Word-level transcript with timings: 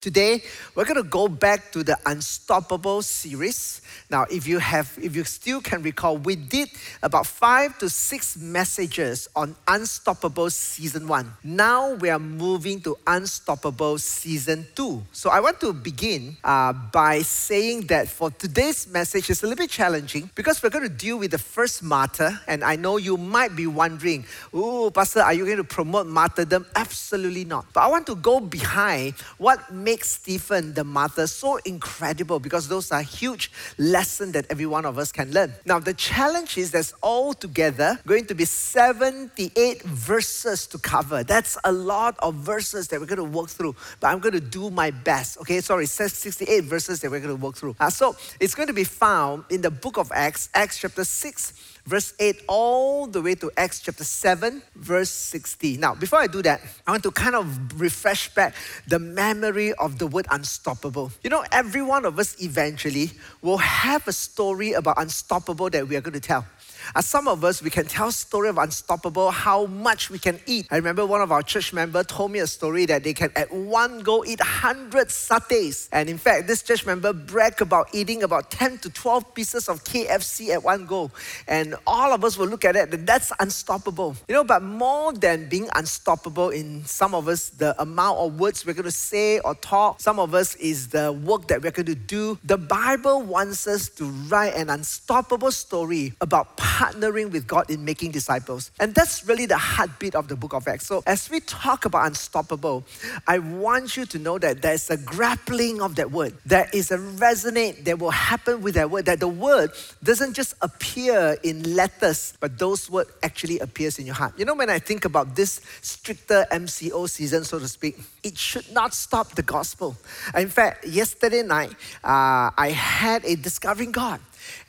Today, 0.00 0.42
we're 0.74 0.86
going 0.86 0.96
to 0.96 1.02
go 1.02 1.28
back 1.28 1.72
to 1.72 1.84
the 1.84 1.94
Unstoppable 2.06 3.02
series. 3.02 3.82
Now, 4.10 4.24
if 4.30 4.46
you 4.46 4.58
have, 4.58 4.98
if 5.02 5.14
you 5.14 5.24
still 5.24 5.60
can 5.60 5.82
recall, 5.82 6.16
we 6.16 6.36
did 6.36 6.70
about 7.02 7.26
five 7.26 7.76
to 7.80 7.90
six 7.90 8.38
messages 8.38 9.28
on 9.36 9.54
Unstoppable 9.68 10.48
season 10.48 11.06
one. 11.06 11.30
Now 11.44 11.92
we 11.92 12.08
are 12.08 12.18
moving 12.18 12.80
to 12.80 12.96
Unstoppable 13.06 13.98
season 13.98 14.66
two. 14.74 15.02
So 15.12 15.28
I 15.28 15.40
want 15.40 15.60
to 15.60 15.74
begin 15.74 16.38
uh, 16.44 16.72
by 16.72 17.20
saying 17.20 17.82
that 17.88 18.08
for 18.08 18.30
today's 18.30 18.88
message, 18.88 19.28
it's 19.28 19.42
a 19.42 19.46
little 19.46 19.62
bit 19.62 19.68
challenging 19.68 20.30
because 20.34 20.62
we're 20.62 20.70
going 20.70 20.88
to 20.88 20.94
deal 20.94 21.18
with 21.18 21.32
the 21.32 21.38
first 21.38 21.82
martyr. 21.82 22.40
And 22.48 22.64
I 22.64 22.76
know 22.76 22.96
you 22.96 23.18
might 23.18 23.54
be 23.54 23.66
wondering, 23.66 24.24
oh, 24.54 24.90
Pastor, 24.90 25.20
are 25.20 25.34
you 25.34 25.44
going 25.44 25.58
to 25.58 25.64
promote 25.64 26.06
martyrdom? 26.06 26.64
Absolutely 26.74 27.44
not. 27.44 27.66
But 27.74 27.82
I 27.82 27.88
want 27.88 28.06
to 28.06 28.14
go 28.14 28.40
behind 28.40 29.12
what 29.36 29.70
Stephen 29.98 30.74
the 30.74 30.84
martyr 30.84 31.26
so 31.26 31.56
incredible 31.64 32.38
because 32.38 32.68
those 32.68 32.92
are 32.92 33.02
huge 33.02 33.50
lessons 33.78 34.32
that 34.32 34.46
every 34.50 34.66
one 34.66 34.84
of 34.84 34.98
us 34.98 35.12
can 35.12 35.30
learn. 35.32 35.52
Now, 35.64 35.78
the 35.78 35.94
challenge 35.94 36.56
is 36.56 36.70
there's 36.70 36.94
altogether 37.02 37.98
going 38.06 38.26
to 38.26 38.34
be 38.34 38.44
78 38.44 39.82
verses 39.82 40.66
to 40.68 40.78
cover. 40.78 41.24
That's 41.24 41.58
a 41.64 41.72
lot 41.72 42.16
of 42.20 42.34
verses 42.34 42.88
that 42.88 43.00
we're 43.00 43.06
going 43.06 43.18
to 43.18 43.24
work 43.24 43.50
through, 43.50 43.74
but 43.98 44.08
I'm 44.08 44.20
going 44.20 44.34
to 44.34 44.40
do 44.40 44.70
my 44.70 44.90
best. 44.90 45.38
Okay, 45.40 45.60
sorry, 45.60 45.86
says 45.86 46.12
68 46.12 46.64
verses 46.64 47.00
that 47.00 47.10
we're 47.10 47.20
going 47.20 47.36
to 47.36 47.42
work 47.42 47.56
through. 47.56 47.74
Uh, 47.80 47.90
so 47.90 48.16
it's 48.38 48.54
going 48.54 48.68
to 48.68 48.72
be 48.72 48.84
found 48.84 49.44
in 49.50 49.60
the 49.60 49.70
book 49.70 49.98
of 49.98 50.10
Acts, 50.12 50.48
Acts 50.54 50.78
chapter 50.78 51.04
6 51.04 51.69
verse 51.86 52.14
8 52.18 52.42
all 52.48 53.06
the 53.06 53.20
way 53.22 53.34
to 53.36 53.50
Acts 53.56 53.80
chapter 53.80 54.04
7, 54.04 54.62
verse 54.76 55.10
60. 55.10 55.76
Now, 55.76 55.94
before 55.94 56.18
I 56.18 56.26
do 56.26 56.42
that, 56.42 56.60
I 56.86 56.92
want 56.92 57.02
to 57.04 57.10
kind 57.10 57.34
of 57.34 57.80
refresh 57.80 58.34
back 58.34 58.54
the 58.86 58.98
memory 58.98 59.72
of 59.74 59.98
the 59.98 60.06
word 60.06 60.26
unstoppable. 60.30 61.12
You 61.22 61.30
know, 61.30 61.44
every 61.52 61.82
one 61.82 62.04
of 62.04 62.18
us 62.18 62.40
eventually 62.42 63.12
will 63.42 63.58
have 63.58 64.06
a 64.08 64.12
story 64.12 64.72
about 64.72 64.98
unstoppable 64.98 65.70
that 65.70 65.88
we 65.88 65.96
are 65.96 66.00
going 66.00 66.14
to 66.14 66.20
tell. 66.20 66.46
Uh, 66.94 67.00
some 67.00 67.28
of 67.28 67.44
us, 67.44 67.62
we 67.62 67.70
can 67.70 67.86
tell 67.86 68.10
story 68.10 68.48
of 68.48 68.58
unstoppable, 68.58 69.30
how 69.30 69.66
much 69.66 70.10
we 70.10 70.18
can 70.18 70.40
eat. 70.46 70.66
I 70.70 70.76
remember 70.76 71.06
one 71.06 71.20
of 71.20 71.32
our 71.32 71.42
church 71.42 71.72
member 71.72 72.02
told 72.04 72.32
me 72.32 72.40
a 72.40 72.46
story 72.46 72.86
that 72.86 73.04
they 73.04 73.14
can 73.14 73.30
at 73.36 73.52
one 73.52 74.00
go 74.00 74.24
eat 74.24 74.40
100 74.40 75.08
satays. 75.08 75.88
And 75.92 76.08
in 76.08 76.18
fact, 76.18 76.46
this 76.46 76.62
church 76.62 76.86
member 76.86 77.12
bragged 77.12 77.60
about 77.60 77.94
eating 77.94 78.22
about 78.22 78.50
10 78.50 78.78
to 78.78 78.90
12 78.90 79.34
pieces 79.34 79.68
of 79.68 79.84
KFC 79.84 80.50
at 80.50 80.62
one 80.62 80.86
go. 80.86 81.10
And 81.46 81.74
all 81.86 82.12
of 82.12 82.24
us 82.24 82.36
will 82.36 82.48
look 82.48 82.64
at 82.64 82.76
it, 82.76 82.92
and 82.92 83.06
that's 83.06 83.32
unstoppable. 83.40 84.16
You 84.28 84.34
know, 84.34 84.44
but 84.44 84.62
more 84.62 85.12
than 85.12 85.48
being 85.48 85.68
unstoppable 85.74 86.50
in 86.50 86.84
some 86.84 87.14
of 87.14 87.28
us, 87.28 87.50
the 87.50 87.80
amount 87.80 88.18
of 88.18 88.38
words 88.38 88.64
we're 88.66 88.74
going 88.74 88.84
to 88.84 88.90
say 88.90 89.38
or 89.40 89.54
talk, 89.54 90.00
some 90.00 90.18
of 90.18 90.34
us 90.34 90.54
is 90.56 90.88
the 90.88 91.12
work 91.12 91.48
that 91.48 91.62
we're 91.62 91.70
going 91.70 91.86
to 91.86 91.94
do. 91.94 92.38
The 92.44 92.58
Bible 92.58 93.22
wants 93.22 93.66
us 93.66 93.88
to 93.90 94.04
write 94.04 94.54
an 94.54 94.70
unstoppable 94.70 95.52
story 95.52 96.14
about 96.20 96.56
partnering 96.80 97.30
with 97.30 97.46
God 97.46 97.68
in 97.68 97.84
making 97.84 98.10
disciples. 98.10 98.70
And 98.80 98.94
that's 98.94 99.26
really 99.26 99.44
the 99.44 99.58
heartbeat 99.58 100.14
of 100.14 100.28
the 100.28 100.36
book 100.36 100.54
of 100.54 100.66
Acts. 100.66 100.86
So 100.86 101.02
as 101.06 101.28
we 101.28 101.40
talk 101.40 101.84
about 101.84 102.06
unstoppable, 102.06 102.84
I 103.26 103.38
want 103.38 103.98
you 103.98 104.06
to 104.06 104.18
know 104.18 104.38
that 104.38 104.62
there's 104.62 104.88
a 104.88 104.96
grappling 104.96 105.82
of 105.82 105.96
that 105.96 106.10
word. 106.10 106.38
There 106.46 106.70
is 106.72 106.90
a 106.90 106.96
resonate 106.96 107.84
that 107.84 107.98
will 107.98 108.10
happen 108.10 108.62
with 108.62 108.76
that 108.76 108.90
word, 108.90 109.04
that 109.04 109.20
the 109.20 109.28
word 109.28 109.72
doesn't 110.02 110.32
just 110.32 110.54
appear 110.62 111.36
in 111.42 111.76
letters, 111.76 112.32
but 112.40 112.58
those 112.58 112.88
words 112.88 113.10
actually 113.22 113.58
appears 113.58 113.98
in 113.98 114.06
your 114.06 114.14
heart. 114.14 114.32
You 114.38 114.46
know, 114.46 114.54
when 114.54 114.70
I 114.70 114.78
think 114.78 115.04
about 115.04 115.36
this 115.36 115.60
stricter 115.82 116.46
MCO 116.50 117.10
season, 117.10 117.44
so 117.44 117.58
to 117.58 117.68
speak, 117.68 117.98
it 118.22 118.38
should 118.38 118.72
not 118.72 118.94
stop 118.94 119.34
the 119.34 119.42
gospel. 119.42 119.98
In 120.34 120.48
fact, 120.48 120.86
yesterday 120.86 121.42
night, 121.42 121.72
uh, 122.02 122.48
I 122.56 122.70
had 122.74 123.22
a 123.26 123.36
discovering 123.36 123.92
God. 123.92 124.20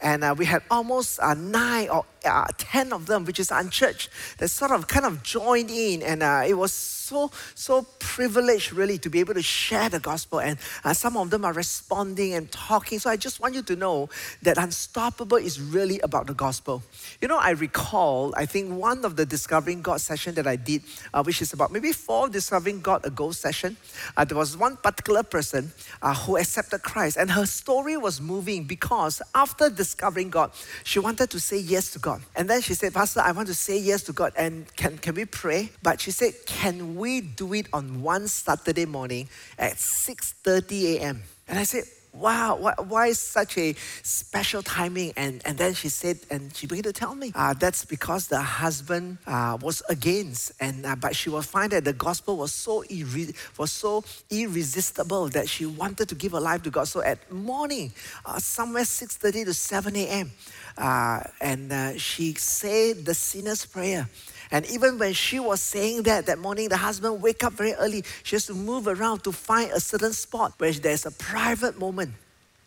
And 0.01 0.23
uh, 0.23 0.35
we 0.37 0.45
had 0.45 0.63
almost 0.69 1.19
uh, 1.19 1.33
nine 1.33 1.89
or 1.89 2.05
uh, 2.25 2.45
10 2.57 2.93
of 2.93 3.05
them, 3.05 3.25
which 3.25 3.39
is 3.39 3.51
unchurched, 3.51 4.09
that 4.37 4.49
sort 4.49 4.71
of 4.71 4.87
kind 4.87 5.05
of 5.05 5.23
joined 5.23 5.69
in. 5.69 6.01
And 6.01 6.23
uh, 6.23 6.43
it 6.45 6.53
was 6.53 6.73
so, 7.11 7.31
so 7.55 7.85
privileged, 7.99 8.71
really, 8.73 8.97
to 8.99 9.09
be 9.09 9.19
able 9.19 9.33
to 9.33 9.41
share 9.41 9.89
the 9.89 9.99
gospel. 9.99 10.39
And 10.39 10.57
uh, 10.83 10.93
some 10.93 11.17
of 11.17 11.29
them 11.29 11.43
are 11.43 11.53
responding 11.53 12.33
and 12.33 12.51
talking. 12.51 12.99
So 12.99 13.09
I 13.09 13.17
just 13.17 13.39
want 13.39 13.55
you 13.55 13.61
to 13.63 13.75
know 13.75 14.09
that 14.43 14.57
Unstoppable 14.57 15.37
is 15.37 15.59
really 15.59 15.99
about 15.99 16.27
the 16.27 16.33
gospel. 16.33 16.83
You 17.21 17.27
know, 17.27 17.37
I 17.37 17.51
recall, 17.51 18.33
I 18.37 18.45
think 18.45 18.71
one 18.71 19.03
of 19.05 19.15
the 19.15 19.25
Discovering 19.25 19.81
God 19.81 20.01
session 20.01 20.35
that 20.35 20.47
I 20.47 20.55
did, 20.55 20.83
uh, 21.13 21.23
which 21.23 21.41
is 21.41 21.53
about 21.53 21.71
maybe 21.71 21.91
four 21.91 22.29
Discovering 22.29 22.81
God 22.81 23.05
ago 23.05 23.31
session, 23.31 23.77
uh, 24.15 24.25
there 24.25 24.37
was 24.37 24.55
one 24.57 24.77
particular 24.77 25.23
person 25.23 25.71
uh, 26.01 26.13
who 26.13 26.37
accepted 26.37 26.83
Christ. 26.83 27.17
And 27.17 27.31
her 27.31 27.45
story 27.45 27.97
was 27.97 28.21
moving 28.21 28.65
because 28.65 29.21
after 29.33 29.69
discovering 29.69 30.29
God, 30.29 30.51
she 30.83 30.99
wanted 30.99 31.29
to 31.31 31.39
say 31.39 31.59
yes 31.59 31.91
to 31.93 31.99
God. 31.99 32.10
God. 32.11 32.21
And 32.35 32.49
then 32.49 32.61
she 32.61 32.73
said, 32.73 32.93
Pastor, 32.93 33.21
I 33.21 33.31
want 33.31 33.47
to 33.47 33.53
say 33.53 33.77
yes 33.79 34.03
to 34.03 34.13
God. 34.13 34.33
And 34.35 34.65
can, 34.75 34.97
can 34.97 35.15
we 35.15 35.25
pray? 35.25 35.69
But 35.81 36.01
she 36.01 36.11
said, 36.11 36.33
Can 36.45 36.95
we 36.95 37.21
do 37.21 37.53
it 37.53 37.67
on 37.73 38.01
one 38.01 38.27
Saturday 38.27 38.85
morning 38.85 39.29
at 39.57 39.73
6:30 39.73 40.95
a.m.? 40.95 41.23
And 41.47 41.59
I 41.59 41.63
said, 41.63 41.83
wow, 42.13 42.57
why, 42.57 42.73
why 42.87 43.11
such 43.13 43.57
a 43.57 43.73
special 44.03 44.61
timing? 44.61 45.13
And, 45.15 45.41
and 45.45 45.57
then 45.57 45.73
she 45.73 45.89
said, 45.89 46.19
and 46.29 46.55
she 46.55 46.67
began 46.67 46.83
to 46.83 46.93
tell 46.93 47.15
me, 47.15 47.31
uh, 47.35 47.53
that's 47.53 47.85
because 47.85 48.27
the 48.27 48.41
husband 48.41 49.17
uh, 49.25 49.57
was 49.61 49.81
against, 49.89 50.51
and 50.59 50.85
uh, 50.85 50.95
but 50.95 51.15
she 51.15 51.29
will 51.29 51.41
find 51.41 51.71
that 51.71 51.85
the 51.85 51.93
gospel 51.93 52.37
was 52.37 52.51
so 52.51 52.83
irre- 52.83 53.35
was 53.57 53.71
so 53.71 54.03
irresistible 54.29 55.29
that 55.29 55.47
she 55.47 55.65
wanted 55.65 56.09
to 56.09 56.15
give 56.15 56.33
her 56.33 56.39
life 56.39 56.63
to 56.63 56.69
God. 56.69 56.87
So 56.87 57.01
at 57.01 57.31
morning, 57.31 57.91
uh, 58.25 58.39
somewhere 58.39 58.83
6:30 58.83 59.45
to 59.45 59.53
7 59.53 59.95
a.m., 59.95 60.31
uh, 60.77 61.21
and 61.39 61.71
uh, 61.71 61.97
she 61.97 62.33
said 62.33 63.05
the 63.05 63.13
sinner's 63.13 63.65
prayer. 63.65 64.09
And 64.51 64.65
even 64.69 64.97
when 64.97 65.13
she 65.13 65.39
was 65.39 65.61
saying 65.61 66.03
that 66.03 66.25
that 66.25 66.37
morning, 66.37 66.67
the 66.69 66.77
husband 66.77 67.21
wake 67.21 67.43
up 67.43 67.53
very 67.53 67.73
early. 67.73 68.03
She 68.23 68.35
has 68.35 68.45
to 68.47 68.53
move 68.53 68.87
around 68.87 69.23
to 69.23 69.31
find 69.31 69.71
a 69.71 69.79
certain 69.79 70.13
spot 70.13 70.53
where 70.57 70.71
there's 70.73 71.05
a 71.05 71.11
private 71.11 71.79
moment 71.79 72.11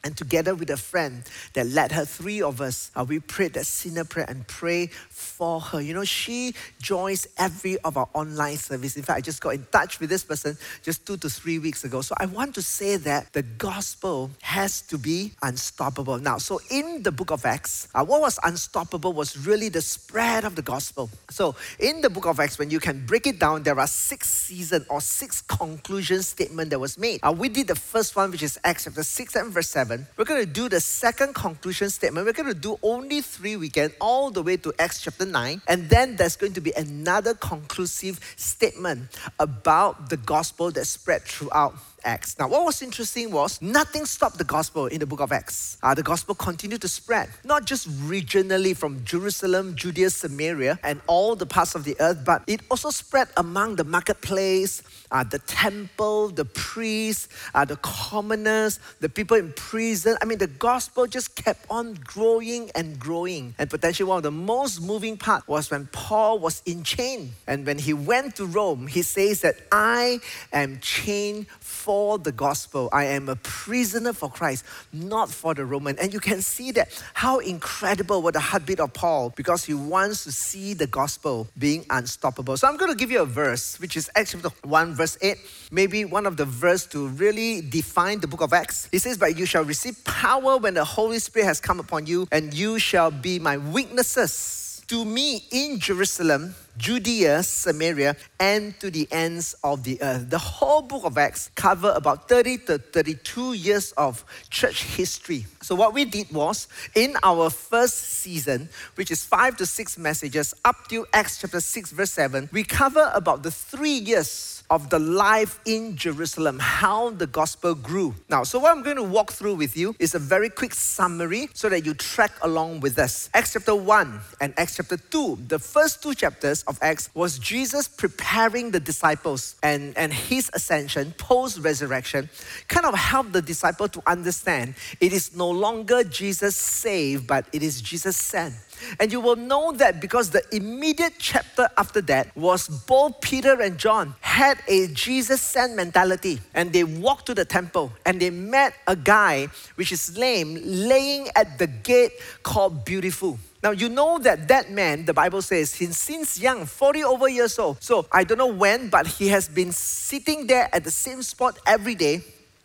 and 0.05 0.15
together 0.17 0.55
with 0.55 0.69
a 0.69 0.77
friend 0.77 1.23
that 1.55 1.67
led 1.67 1.91
her, 1.93 2.05
three 2.05 2.43
of 2.43 2.61
us, 2.61 2.91
uh, 2.95 3.05
we 3.09 3.21
prayed 3.21 3.55
that 3.55 3.65
sinner 3.65 4.05
prayer 4.05 4.27
and 4.29 4.47
pray 4.47 4.87
for 4.87 5.61
her. 5.61 5.81
You 5.81 5.95
know, 5.95 6.05
she 6.05 6.55
joins 6.81 7.27
every 7.39 7.79
of 7.79 7.97
our 7.97 8.09
online 8.13 8.59
service. 8.59 8.97
In 8.97 9.03
fact, 9.03 9.17
I 9.17 9.21
just 9.23 9.41
got 9.41 9.55
in 9.55 9.67
touch 9.73 10.01
with 10.01 10.11
this 10.11 10.23
person 10.23 10.59
just 10.83 11.07
two 11.07 11.17
to 11.17 11.31
three 11.31 11.59
weeks 11.59 11.85
ago. 11.85 12.03
So 12.03 12.15
I 12.19 12.27
want 12.27 12.55
to 12.57 12.63
say 12.63 12.99
that 12.99 13.33
the 13.33 13.43
gospel 13.43 14.31
has 14.43 14.83
to 14.83 14.99
be 14.99 15.33
unstoppable. 15.43 16.19
Now, 16.19 16.37
so 16.37 16.61
in 16.71 17.03
the 17.03 17.11
book 17.11 17.31
of 17.31 17.47
Acts, 17.47 17.89
uh, 17.95 18.05
what 18.05 18.21
was 18.21 18.39
unstoppable 18.45 19.15
was 19.15 19.47
really 19.47 19.71
the 19.71 19.81
spread 19.81 20.45
of 20.45 20.55
the 20.55 20.63
gospel. 20.63 21.09
So 21.31 21.57
in 21.79 22.03
the 22.03 22.11
book 22.11 22.27
of 22.27 22.39
Acts, 22.39 22.59
when 22.59 22.71
you 22.71 22.79
can 22.79 23.07
break 23.07 23.27
it 23.27 23.39
down, 23.39 23.63
there 23.63 23.81
are 23.81 23.87
six 23.87 24.29
season 24.29 24.85
or 24.91 25.01
six 25.01 25.41
conclusion 25.41 26.23
statement 26.23 26.69
that 26.71 26.79
was 26.79 26.99
made. 26.99 27.21
Uh, 27.23 27.35
we 27.37 27.49
did 27.49 27.69
the 27.69 27.75
first 27.75 28.15
one, 28.15 28.31
which 28.31 28.43
is 28.43 28.59
Acts 28.65 28.85
chapter 28.85 29.03
6 29.03 29.37
and 29.37 29.51
verse 29.51 29.71
7 29.71 29.94
we're 30.17 30.25
going 30.25 30.45
to 30.45 30.53
do 30.53 30.69
the 30.69 30.81
second 30.81 31.35
conclusion 31.35 31.91
statement. 31.91 32.27
We're 32.27 32.33
going 32.33 32.53
to 32.53 32.59
do 32.59 32.79
only 32.83 33.21
three 33.21 33.57
weekends, 33.57 33.95
all 34.01 34.31
the 34.31 34.43
way 34.43 34.57
to 34.59 34.73
Acts 34.79 35.03
chapter 35.03 35.25
9. 35.25 35.63
And 35.69 35.89
then 35.89 36.17
there's 36.17 36.37
going 36.37 36.53
to 36.55 36.61
be 36.61 36.73
another 36.77 37.35
conclusive 37.35 38.21
statement 38.37 39.11
about 39.39 40.11
the 40.11 40.17
gospel 40.17 40.71
that 40.73 40.85
spread 40.87 41.23
throughout 41.23 41.75
Acts. 42.05 42.39
Now, 42.39 42.49
what 42.49 42.65
was 42.65 42.83
interesting 42.83 43.31
was 43.31 43.61
nothing 43.63 44.05
stopped 44.05 44.39
the 44.39 44.45
gospel 44.45 44.87
in 44.87 45.01
the 45.01 45.07
book 45.07 45.21
of 45.21 45.33
Acts. 45.33 45.79
Uh, 45.83 45.95
the 45.95 46.03
gospel 46.03 46.35
continued 46.35 46.83
to 46.83 46.89
spread, 46.89 47.29
not 47.45 47.65
just 47.65 47.89
regionally 48.09 48.77
from 48.77 49.05
Jerusalem, 49.05 49.75
Judea, 49.75 50.11
Samaria, 50.11 50.79
and 50.83 51.01
all 51.07 51.35
the 51.37 51.47
parts 51.47 51.75
of 51.75 51.85
the 51.85 51.97
earth, 52.01 52.25
but 52.25 52.43
it 52.47 52.61
also 52.71 52.91
spread 52.91 53.29
among 53.37 53.77
the 53.77 53.85
marketplace, 53.85 54.83
uh, 55.11 55.25
the 55.25 55.39
temple, 55.41 56.29
the 56.29 56.45
priests, 56.45 57.29
uh, 57.55 57.65
the 57.65 57.77
commoners, 57.77 58.81
the 59.01 59.09
people 59.09 59.37
in 59.37 59.53
prison. 59.53 60.17
I 60.21 60.25
mean, 60.25 60.39
the 60.39 60.47
gospel 60.47 61.07
just 61.07 61.37
kept 61.37 61.65
on 61.71 61.95
growing 61.95 62.71
and 62.75 62.99
growing. 62.99 63.55
And 63.59 63.71
potentially 63.71 64.09
one 64.09 64.19
of 64.19 64.23
the 64.23 64.31
most 64.31 64.83
moving 64.83 65.17
part 65.17 65.47
was 65.49 65.71
when 65.71 65.87
Paul 65.93 66.39
was 66.39 66.63
in 66.67 66.83
chain. 66.83 67.33
And 67.47 67.65
when 67.67 67.79
he 67.79 67.95
went 67.95 68.37
to 68.37 68.47
Rome, 68.47 68.87
he 68.87 69.03
says 69.03 69.41
that 69.43 69.57
I 69.71 70.21
am 70.53 70.81
chained 70.81 71.47
for 71.61 71.94
the 72.19 72.33
gospel. 72.33 72.89
I 72.93 73.05
am 73.05 73.29
a 73.29 73.37
prisoner 73.37 74.13
for 74.13 74.31
Christ, 74.31 74.65
not 74.93 75.31
for 75.31 75.55
the 75.55 75.65
Roman. 75.65 75.99
And 75.99 76.13
you 76.13 76.21
can 76.21 76.43
see 76.43 76.73
that 76.73 76.89
how 77.15 77.39
incredible 77.39 78.23
was 78.23 78.33
the 78.33 78.41
heartbeat 78.41 78.81
of 78.81 78.93
Paul 78.93 79.33
because 79.37 79.65
he 79.65 79.75
wants 79.75 80.25
to 80.25 80.33
see 80.33 80.75
the 80.75 80.87
gospel 80.87 81.49
being 81.59 81.85
unstoppable. 81.91 82.57
So 82.57 82.69
I'm 82.69 82.77
going 82.77 82.91
to 82.91 82.97
give 82.97 83.11
you 83.11 83.23
a 83.23 83.27
verse, 83.27 83.79
which 83.81 83.97
is 83.97 84.11
actually 84.15 84.43
1 84.63 84.95
verse 84.95 85.17
8, 85.21 85.39
maybe 85.71 86.05
one 86.05 86.27
of 86.27 86.37
the 86.37 86.45
verse 86.45 86.87
to 86.87 87.09
really 87.09 87.61
define 87.61 88.21
the 88.21 88.29
book 88.29 88.41
of 88.41 88.53
Acts. 88.53 88.89
It 88.93 89.01
says, 89.01 89.19
But 89.19 89.39
you 89.39 89.47
shall 89.47 89.65
receive 89.65 90.03
power 90.05 90.57
when 90.57 90.75
the 90.75 90.85
Holy 90.85 91.19
Spirit 91.19 91.47
has 91.47 91.61
come 91.61 91.81
upon 91.81 92.07
you, 92.07 92.27
and 92.33 92.53
you 92.53 92.79
shall 92.79 93.11
be 93.11 93.39
my 93.39 93.57
witnesses 93.57 94.83
to 94.89 95.05
me 95.05 95.45
in 95.51 95.79
Jerusalem 95.79 96.55
Judea, 96.77 97.43
Samaria, 97.43 98.17
and 98.41 98.79
to 98.81 98.91
the 98.91 99.09
ends 99.11 99.55
of 99.63 99.85
the 99.85 100.01
earth. 100.03 100.31
The 100.31 100.39
whole 100.39 100.83
book 100.83 101.05
of 101.05 101.19
Acts 101.19 101.51
cover 101.55 101.93
about 101.95 102.29
30 102.29 102.59
to 102.67 102.79
32 102.79 103.53
years 103.55 103.93
of 103.93 104.25
church 104.51 104.85
history. 104.85 105.47
So 105.63 105.75
what 105.75 105.95
we 105.95 106.05
did 106.05 106.33
was 106.33 106.69
in 106.95 107.17
our 107.23 107.51
first 107.51 107.97
season, 107.97 108.69
which 108.97 109.11
is 109.11 109.25
five 109.25 109.57
to 109.59 109.67
six 109.67 109.97
messages 109.97 110.55
up 110.65 110.89
to 110.89 111.07
Acts 111.13 111.41
chapter 111.41 111.61
6, 111.61 111.93
verse 111.93 112.11
7, 112.11 112.49
we 112.53 112.65
cover 112.65 113.11
about 113.15 113.43
the 113.43 113.51
three 113.51 113.99
years 113.99 114.55
of 114.71 114.91
the 114.91 114.99
life 114.99 115.61
in 115.67 115.97
Jerusalem, 115.97 116.59
how 116.59 117.11
the 117.11 117.27
gospel 117.27 117.75
grew. 117.75 118.15
Now, 118.29 118.45
so 118.45 118.59
what 118.59 118.77
I'm 118.77 118.83
going 118.83 118.97
to 118.97 119.03
walk 119.03 119.33
through 119.33 119.55
with 119.55 119.77
you 119.77 119.95
is 119.99 120.15
a 120.15 120.19
very 120.19 120.49
quick 120.49 120.75
summary 120.75 121.49
so 121.53 121.69
that 121.69 121.85
you 121.85 121.95
track 121.95 122.33
along 122.43 122.81
with 122.81 122.99
us. 122.99 123.29
Acts 123.35 123.53
chapter 123.53 123.75
1 123.75 124.21
and 124.41 124.55
Acts 124.57 124.77
chapter 124.77 124.97
2, 124.97 125.39
the 125.49 125.59
first 125.59 126.03
two 126.03 126.15
chapters 126.15 126.64
of 126.67 126.79
Acts 126.83 127.11
was 127.15 127.39
Jesus 127.39 127.89
preparing 127.89 128.71
the 128.71 128.81
disciples 128.81 129.57
and, 129.63 129.97
and 129.97 130.13
his 130.13 130.51
ascension, 130.55 131.13
post 131.19 131.59
resurrection, 131.59 132.29
kind 132.69 132.87
of 132.87 132.95
helped 132.95 133.33
the 133.33 133.43
disciple 133.43 133.89
to 133.89 134.03
understand 134.07 134.75
it 135.01 135.13
is 135.13 135.37
no 135.37 135.51
longer 135.51 136.05
Jesus 136.05 136.57
saved, 136.57 137.27
but 137.27 137.47
it 137.53 137.63
is 137.63 137.81
Jesus 137.81 138.17
sent. 138.17 138.55
And 139.01 139.13
you 139.13 139.21
will 139.21 139.37
know 139.37 139.73
that 139.73 140.01
because 140.01 140.31
the 140.31 140.43
immediate 140.55 141.15
chapter 141.19 141.69
after 141.77 142.01
that 142.03 142.37
was 142.37 142.69
both 142.69 143.21
Peter 143.21 143.61
and 143.61 143.79
John 143.79 144.15
had 144.21 144.59
a 144.69 144.89
Jesus 144.89 145.41
sent 145.41 145.75
mentality. 145.77 146.41
And 146.55 146.73
they 146.73 146.85
walked 146.85 147.27
to 147.27 147.35
the 147.35 147.45
temple 147.45 147.93
and 148.05 148.21
they 148.21 148.31
met 148.31 148.75
a 148.87 148.97
guy, 148.97 149.49
which 149.77 149.93
is 149.93 150.17
lame, 150.17 150.59
laying 150.65 151.29
at 151.37 151.59
the 151.59 151.67
gate 151.67 152.13
called 152.43 152.85
Beautiful. 152.85 153.39
Now, 153.63 153.71
you 153.71 153.89
know 153.89 154.19
that 154.19 154.49
that 154.49 154.71
man, 154.71 155.07
the 155.07 155.15
Bible 155.15 155.41
says, 155.41 155.71
since 155.71 155.99
since 155.99 156.39
young, 156.39 156.67
40 156.67 157.05
over 157.05 157.29
years 157.31 157.59
old. 157.59 157.83
So 157.83 158.07
I 158.13 158.23
don't 158.25 158.37
know 158.37 158.53
when, 158.53 158.91
but 158.91 159.07
he 159.07 159.29
has 159.29 159.49
been 159.49 159.73
sitting 159.73 160.47
there 160.47 160.69
at 160.71 160.85
the 160.85 160.91
same 160.91 161.23
spot 161.23 161.59
every 161.67 161.95
day 161.95 162.23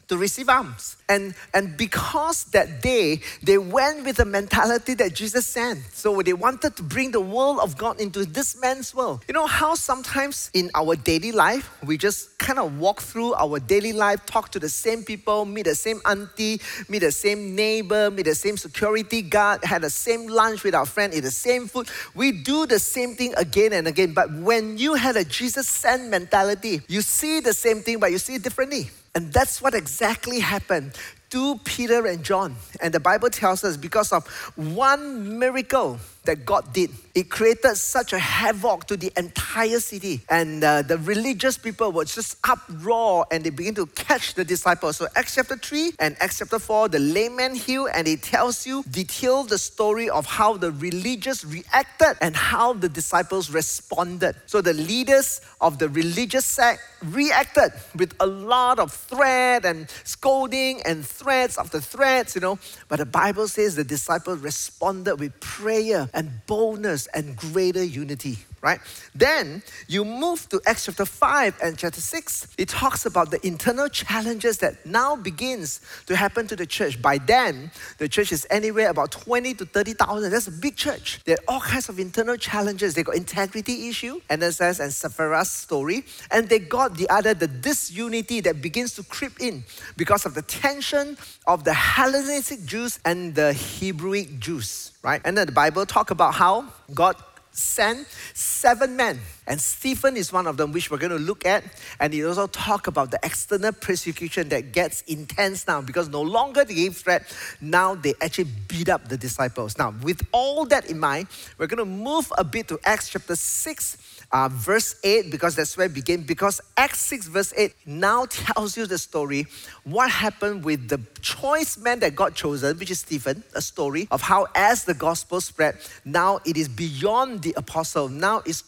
to 0.09 0.17
receive 0.17 0.49
alms. 0.49 0.97
And, 1.07 1.33
and 1.53 1.77
because 1.77 2.43
that 2.45 2.81
day, 2.81 3.21
they 3.41 3.57
went 3.57 4.05
with 4.05 4.17
the 4.17 4.25
mentality 4.25 4.93
that 4.95 5.13
Jesus 5.13 5.47
sent. 5.47 5.79
So 5.93 6.21
they 6.21 6.33
wanted 6.33 6.75
to 6.75 6.83
bring 6.83 7.11
the 7.11 7.21
world 7.21 7.59
of 7.59 7.77
God 7.77 7.99
into 7.99 8.25
this 8.25 8.59
man's 8.59 8.93
world. 8.93 9.23
You 9.27 9.33
know 9.33 9.47
how 9.47 9.75
sometimes 9.75 10.51
in 10.53 10.69
our 10.75 10.95
daily 10.95 11.31
life, 11.31 11.69
we 11.83 11.97
just 11.97 12.37
kind 12.37 12.59
of 12.59 12.79
walk 12.79 13.01
through 13.01 13.33
our 13.35 13.59
daily 13.59 13.93
life, 13.93 14.25
talk 14.25 14.49
to 14.51 14.59
the 14.59 14.69
same 14.69 15.03
people, 15.03 15.45
meet 15.45 15.65
the 15.65 15.75
same 15.75 16.01
auntie, 16.05 16.61
meet 16.87 16.99
the 16.99 17.11
same 17.11 17.55
neighbor, 17.55 18.11
meet 18.11 18.25
the 18.25 18.35
same 18.35 18.57
security 18.57 19.21
guard, 19.21 19.63
had 19.63 19.81
the 19.83 19.89
same 19.89 20.27
lunch 20.27 20.63
with 20.63 20.75
our 20.75 20.85
friend, 20.85 21.13
eat 21.13 21.21
the 21.21 21.31
same 21.31 21.67
food. 21.67 21.87
We 22.13 22.31
do 22.31 22.65
the 22.65 22.79
same 22.79 23.15
thing 23.15 23.33
again 23.37 23.73
and 23.73 23.87
again. 23.87 24.13
But 24.13 24.31
when 24.31 24.77
you 24.77 24.95
had 24.95 25.15
a 25.15 25.23
Jesus 25.23 25.67
sent 25.67 26.09
mentality, 26.09 26.81
you 26.87 27.01
see 27.01 27.39
the 27.39 27.53
same 27.53 27.81
thing, 27.81 27.99
but 27.99 28.11
you 28.11 28.17
see 28.17 28.35
it 28.35 28.43
differently. 28.43 28.89
And 29.19 29.33
that's 29.33 29.61
what 29.61 29.75
exactly 29.75 30.39
happened 30.39 30.93
to 31.31 31.59
Peter 31.65 32.07
and 32.07 32.23
John. 32.23 32.55
And 32.79 32.93
the 32.93 33.01
Bible 33.01 33.29
tells 33.29 33.65
us 33.65 33.75
because 33.75 34.13
of 34.13 34.25
one 34.55 35.37
miracle 35.37 35.99
that 36.29 36.45
God 36.45 36.71
did, 36.73 36.91
it 37.15 37.27
created 37.27 37.75
such 37.75 38.13
a 38.13 38.19
havoc 38.19 38.85
to 38.85 38.95
the 38.95 39.11
entire 39.17 39.79
city. 39.79 40.21
And 40.29 40.63
uh, 40.63 40.83
the 40.83 40.99
religious 40.99 41.57
people 41.57 41.91
were 41.91 42.05
just 42.05 42.37
uproar 42.47 43.25
and 43.31 43.43
they 43.43 43.49
begin 43.49 43.73
to 43.75 43.87
catch 43.87 44.35
the 44.35 44.45
disciples. 44.45 44.97
So, 44.97 45.07
Acts 45.15 45.35
chapter 45.35 45.57
3 45.57 45.93
and 45.99 46.15
Acts 46.19 46.37
chapter 46.37 46.59
4, 46.59 46.89
the 46.89 46.99
layman 46.99 47.55
healed, 47.55 47.89
and 47.95 48.07
it 48.07 48.21
tells 48.21 48.67
you, 48.67 48.83
detail 48.91 49.43
the 49.43 49.57
story 49.57 50.07
of 50.07 50.27
how 50.27 50.55
the 50.55 50.71
religious 50.71 51.43
reacted 51.43 52.15
and 52.21 52.35
how 52.35 52.73
the 52.73 52.89
disciples 52.89 53.49
responded. 53.49 54.35
So, 54.45 54.61
the 54.61 54.73
leaders 54.73 55.41
of 55.59 55.79
the 55.79 55.89
religious 55.89 56.45
sect 56.45 56.79
reacted 57.03 57.71
with 57.95 58.13
a 58.19 58.27
lot 58.27 58.77
of 58.77 58.93
threat 58.93 59.65
and 59.65 59.89
scolding 60.03 60.81
and 60.83 61.05
threats 61.05 61.57
after 61.57 61.79
threats, 61.79 62.35
you 62.35 62.41
know. 62.41 62.59
But 62.87 62.99
the 62.99 63.05
Bible 63.05 63.47
says 63.47 63.75
the 63.75 63.83
disciples 63.83 64.39
responded 64.39 65.19
with 65.19 65.39
prayer 65.39 66.09
and 66.19 66.45
boldness 66.47 67.07
and 67.13 67.37
greater 67.37 67.81
unity 67.81 68.37
right? 68.61 68.79
Then 69.15 69.63
you 69.87 70.05
move 70.05 70.47
to 70.49 70.61
Acts 70.65 70.85
chapter 70.85 71.05
5 71.05 71.59
and 71.63 71.77
chapter 71.77 72.01
6. 72.01 72.47
It 72.57 72.69
talks 72.69 73.05
about 73.05 73.31
the 73.31 73.45
internal 73.45 73.87
challenges 73.87 74.57
that 74.59 74.85
now 74.85 75.15
begins 75.15 75.81
to 76.07 76.15
happen 76.15 76.47
to 76.47 76.55
the 76.55 76.65
church. 76.65 77.01
By 77.01 77.17
then, 77.17 77.71
the 77.97 78.07
church 78.07 78.31
is 78.31 78.45
anywhere 78.49 78.89
about 78.89 79.11
20 79.11 79.53
to 79.55 79.65
30,000. 79.65 80.31
That's 80.31 80.47
a 80.47 80.51
big 80.51 80.75
church. 80.75 81.21
There 81.25 81.35
are 81.35 81.53
all 81.53 81.61
kinds 81.61 81.89
of 81.89 81.99
internal 81.99 82.35
challenges. 82.35 82.93
They 82.93 83.03
got 83.03 83.15
integrity 83.15 83.89
issue, 83.89 84.19
Ananias 84.29 84.79
and 84.79 84.91
Sapphira's 84.91 85.51
story, 85.51 86.05
and 86.31 86.49
they 86.49 86.59
got 86.59 86.97
the 86.97 87.09
other, 87.09 87.33
the 87.33 87.47
disunity 87.47 88.41
that 88.41 88.61
begins 88.61 88.93
to 88.95 89.03
creep 89.03 89.39
in 89.39 89.63
because 89.97 90.25
of 90.25 90.33
the 90.33 90.41
tension 90.41 91.17
of 91.47 91.63
the 91.63 91.73
Hellenistic 91.73 92.65
Jews 92.65 92.99
and 93.05 93.35
the 93.35 93.53
Hebrewic 93.53 94.39
Jews, 94.39 94.91
right? 95.01 95.21
And 95.25 95.37
then 95.37 95.45
the 95.45 95.53
Bible 95.53 95.85
talk 95.85 96.11
about 96.11 96.33
how 96.33 96.65
God 96.93 97.15
sent 97.51 98.07
seven 98.33 98.95
men. 98.95 99.19
And 99.49 99.59
Stephen 99.59 100.15
is 100.15 100.31
one 100.31 100.45
of 100.45 100.57
them, 100.57 100.71
which 100.71 100.91
we're 100.91 100.99
going 100.99 101.11
to 101.11 101.17
look 101.17 101.43
at. 101.45 101.63
And 101.99 102.13
he 102.13 102.23
also 102.23 102.45
talk 102.45 102.85
about 102.85 103.09
the 103.09 103.19
external 103.23 103.71
persecution 103.71 104.47
that 104.49 104.71
gets 104.71 105.01
intense 105.01 105.67
now 105.67 105.81
because 105.81 106.07
no 106.07 106.21
longer 106.21 106.63
they 106.63 106.75
gave 106.75 106.95
threat, 106.95 107.23
now 107.59 107.95
they 107.95 108.13
actually 108.21 108.49
beat 108.67 108.89
up 108.89 109.09
the 109.09 109.17
disciples. 109.17 109.77
Now, 109.77 109.95
with 110.03 110.21
all 110.31 110.65
that 110.65 110.89
in 110.89 110.99
mind, 110.99 111.27
we're 111.57 111.67
going 111.67 111.79
to 111.79 111.85
move 111.85 112.31
a 112.37 112.43
bit 112.43 112.67
to 112.67 112.79
Acts 112.85 113.09
chapter 113.09 113.35
6 113.35 114.19
uh, 114.31 114.49
verse 114.51 114.95
8, 115.03 115.31
because 115.31 115.55
that's 115.55 115.75
where 115.75 115.87
it 115.87 115.93
began. 115.93 116.21
Because 116.21 116.61
Acts 116.77 116.99
6, 117.01 117.27
verse 117.27 117.53
8 117.55 117.73
now 117.85 118.25
tells 118.29 118.77
you 118.77 118.85
the 118.85 118.97
story 118.97 119.47
what 119.83 120.09
happened 120.09 120.63
with 120.63 120.87
the 120.87 121.01
choice 121.21 121.77
man 121.77 121.99
that 121.99 122.15
got 122.15 122.35
chosen, 122.35 122.77
which 122.77 122.91
is 122.91 122.99
Stephen, 122.99 123.43
a 123.55 123.61
story 123.61 124.07
of 124.11 124.21
how, 124.21 124.47
as 124.55 124.83
the 124.85 124.93
gospel 124.93 125.41
spread, 125.41 125.77
now 126.05 126.39
it 126.45 126.57
is 126.57 126.67
beyond 126.67 127.41
the 127.41 127.53
apostle. 127.57 128.07
Now 128.07 128.41
it's 128.45 128.61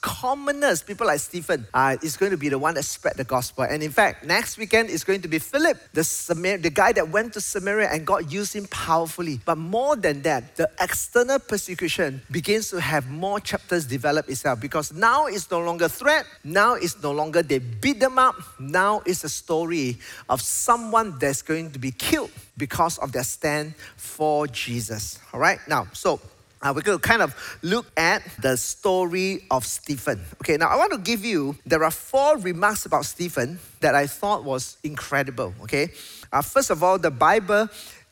commoners, 0.72 0.84
people 0.84 1.08
like 1.08 1.20
Stephen, 1.20 1.68
uh, 1.74 1.98
is 2.02 2.18
going 2.18 2.32
to 2.32 2.38
be 2.38 2.50
the 2.50 2.58
one 2.58 2.74
that 2.76 2.84
spread 2.84 3.18
the 3.18 3.24
gospel. 3.24 3.64
And 3.64 3.84
in 3.84 3.92
fact, 3.92 4.26
next 4.26 4.58
weekend 4.58 4.90
is 4.90 5.04
going 5.04 5.22
to 5.22 5.28
be 5.28 5.40
Philip, 5.40 5.78
the, 5.94 6.04
Samar- 6.04 6.58
the 6.58 6.70
guy 6.70 6.94
that 6.94 7.10
went 7.10 7.34
to 7.34 7.42
Samaria 7.42 7.90
and 7.92 8.06
God 8.06 8.32
used 8.32 8.54
him 8.54 8.66
powerfully. 8.68 9.40
But 9.46 9.58
more 9.58 9.96
than 9.96 10.22
that, 10.24 10.56
the 10.56 10.70
external 10.80 11.40
persecution 11.40 12.22
begins 12.32 12.70
to 12.70 12.80
have 12.80 13.10
more 13.10 13.40
chapters 13.40 13.86
develop 13.86 14.30
itself 14.30 14.60
because 14.60 14.94
now 14.94 15.28
it's 15.28 15.50
no 15.52 15.60
longer 15.60 15.90
threat. 15.90 16.26
Now 16.44 16.76
it's 16.76 17.02
no 17.02 17.12
longer 17.12 17.44
they 17.44 17.60
beat 17.60 18.00
them 18.00 18.18
up. 18.18 18.36
Now 18.60 19.02
it's 19.06 19.24
a 19.24 19.30
story 19.30 19.98
of 20.30 20.42
someone 20.42 21.18
that's 21.20 21.42
going 21.42 21.72
to 21.72 21.80
be 21.80 21.92
killed 21.92 22.32
because 22.58 22.98
of 23.00 23.12
their 23.12 23.24
stand 23.24 23.74
for 23.98 24.48
Jesus. 24.48 25.20
All 25.34 25.40
right, 25.40 25.60
now, 25.68 25.88
so 25.94 26.20
uh, 26.62 26.72
we're 26.76 26.82
going 26.82 27.00
to 27.00 27.08
kind 27.08 27.22
of 27.22 27.36
look 27.62 27.86
at 27.98 28.22
the 28.42 28.56
story 28.56 29.46
of 29.50 29.66
Stephen. 29.66 30.22
Okay, 30.42 30.58
now 30.58 30.68
I 30.68 30.76
want 30.76 30.92
to 30.92 31.00
give 31.00 31.26
you, 31.26 31.56
there 31.66 31.84
are 31.84 31.92
four 31.92 32.38
remarks 32.38 32.86
about 32.86 33.06
Stephen 33.06 33.60
that 33.80 33.96
I 33.96 34.08
thought 34.08 34.44
was 34.44 34.78
incredible. 34.84 35.54
Okay, 35.64 35.90
uh, 36.32 36.42
first 36.42 36.70
of 36.70 36.84
all, 36.84 36.98
the 37.00 37.12
Bible 37.12 37.68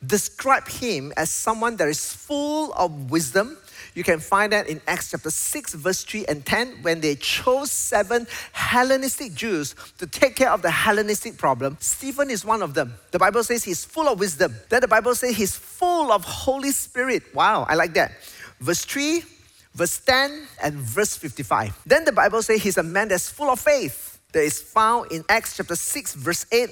described 0.06 0.72
him 0.72 1.14
as 1.18 1.30
someone 1.30 1.76
that 1.76 1.88
is 1.88 2.14
full 2.14 2.74
of 2.74 3.12
wisdom 3.12 3.58
you 4.00 4.04
can 4.04 4.20
find 4.20 4.54
that 4.54 4.68
in 4.68 4.82
Acts 4.88 5.12
chapter 5.12 5.30
6, 5.30 5.74
verse 5.74 6.04
3 6.04 6.26
and 6.28 6.46
10, 6.46 6.84
when 6.84 7.02
they 7.02 7.16
chose 7.16 7.72
seven 7.72 8.28
Hellenistic 8.52 9.34
Jews 9.34 9.76
to 9.98 10.08
take 10.08 10.36
care 10.36 10.52
of 10.52 10.62
the 10.62 10.72
Hellenistic 10.72 11.38
problem. 11.38 11.78
Stephen 11.80 12.30
is 12.30 12.46
one 12.46 12.62
of 12.62 12.74
them. 12.74 12.94
The 13.12 13.20
Bible 13.20 13.44
says 13.44 13.64
he's 13.64 13.84
full 13.84 14.08
of 14.08 14.20
wisdom. 14.20 14.56
Then 14.70 14.82
the 14.82 14.88
Bible 14.88 15.16
says 15.16 15.36
he's 15.36 15.56
full 15.56 16.12
of 16.12 16.24
Holy 16.24 16.72
Spirit. 16.72 17.24
Wow, 17.34 17.66
I 17.68 17.76
like 17.76 17.94
that. 17.96 18.12
Verse 18.60 18.86
3, 18.86 19.24
verse 19.74 20.00
10, 20.00 20.48
and 20.62 20.76
verse 20.76 21.16
55. 21.18 21.82
Then 21.86 22.06
the 22.06 22.12
Bible 22.12 22.42
says 22.42 22.62
he's 22.62 22.78
a 22.78 22.84
man 22.84 23.08
that's 23.08 23.30
full 23.30 23.50
of 23.50 23.60
faith. 23.60 24.20
That 24.32 24.44
is 24.44 24.62
found 24.62 25.12
in 25.12 25.24
Acts 25.28 25.58
chapter 25.58 25.76
6, 25.76 26.16
verse 26.16 26.46
8 26.52 26.70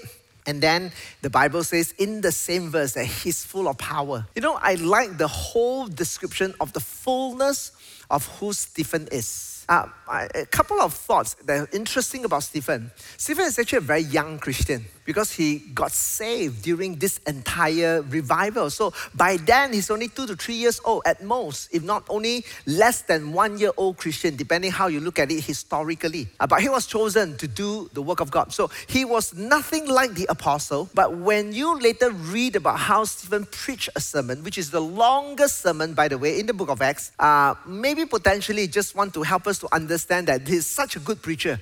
and 0.48 0.62
then 0.62 0.94
the 1.22 1.30
Bible 1.30 1.64
says 1.64 1.94
in 1.98 2.22
the 2.22 2.32
same 2.32 2.72
verse 2.72 2.94
that 2.94 3.06
he's 3.06 3.44
full 3.44 3.68
of 3.68 3.78
power. 3.78 4.26
You 4.34 4.42
know, 4.42 4.58
I 4.62 4.76
like 4.76 5.18
the 5.18 5.28
whole 5.28 5.88
description 5.88 6.56
of 6.62 6.72
the 6.72 6.80
fullness 6.80 7.74
of 8.10 8.26
who 8.40 8.54
Stephen 8.54 9.10
is. 9.12 9.66
Uh, 9.68 9.88
a 10.34 10.46
couple 10.46 10.80
of 10.80 10.94
thoughts 10.94 11.34
that 11.44 11.60
are 11.60 11.70
interesting 11.74 12.24
about 12.24 12.44
Stephen. 12.44 12.90
Stephen 13.18 13.44
is 13.44 13.60
actually 13.60 13.80
a 13.80 13.82
very 13.82 14.04
young 14.04 14.40
Christian 14.40 14.86
because 15.08 15.32
he 15.32 15.58
got 15.74 15.92
saved 15.92 16.62
during 16.62 16.96
this 16.96 17.18
entire 17.26 18.04
revival. 18.04 18.70
So 18.70 18.94
by 19.16 19.38
then, 19.38 19.74
he's 19.74 19.90
only 19.90 20.08
two 20.08 20.28
to 20.28 20.36
three 20.36 20.54
years 20.54 20.80
old 20.86 21.02
at 21.08 21.24
most, 21.24 21.74
if 21.74 21.82
not 21.84 22.04
only 22.10 22.46
less 22.68 23.02
than 23.02 23.34
one 23.34 23.58
year 23.58 23.72
old 23.76 23.98
Christian, 23.98 24.36
depending 24.36 24.72
how 24.72 24.86
you 24.86 25.00
look 25.00 25.18
at 25.18 25.32
it 25.32 25.44
historically. 25.44 26.28
Uh, 26.40 26.46
but 26.46 26.62
he 26.62 26.70
was 26.70 26.86
chosen 26.86 27.36
to 27.38 27.48
do 27.48 27.90
the 27.94 28.02
work 28.02 28.22
of 28.22 28.30
God. 28.30 28.54
So 28.54 28.70
he 28.88 29.04
was 29.04 29.34
nothing 29.34 29.88
like 29.88 30.14
the 30.14 30.28
apostle. 30.30 30.90
But 30.94 31.18
when 31.18 31.52
you 31.54 31.80
later 31.80 32.12
read 32.12 32.56
about 32.56 32.78
how 32.78 33.04
Stephen 33.06 33.46
preached 33.46 33.90
a 33.96 34.00
sermon, 34.00 34.44
which 34.44 34.58
is 34.58 34.72
the 34.72 34.82
longest 34.82 35.62
sermon, 35.62 35.94
by 35.94 36.08
the 36.08 36.18
way, 36.18 36.40
in 36.40 36.46
the 36.46 36.54
book 36.54 36.70
of 36.70 36.82
Acts, 36.82 37.12
uh, 37.20 37.56
maybe 37.66 38.06
potentially 38.06 38.68
just 38.68 38.96
want 38.96 39.14
to 39.16 39.24
help 39.24 39.46
us 39.48 39.58
us 39.58 39.70
to 39.70 39.76
understand 39.76 40.28
that 40.28 40.48
he's 40.48 40.66
such 40.66 40.96
a 40.96 41.00
good 41.00 41.22
preacher. 41.22 41.60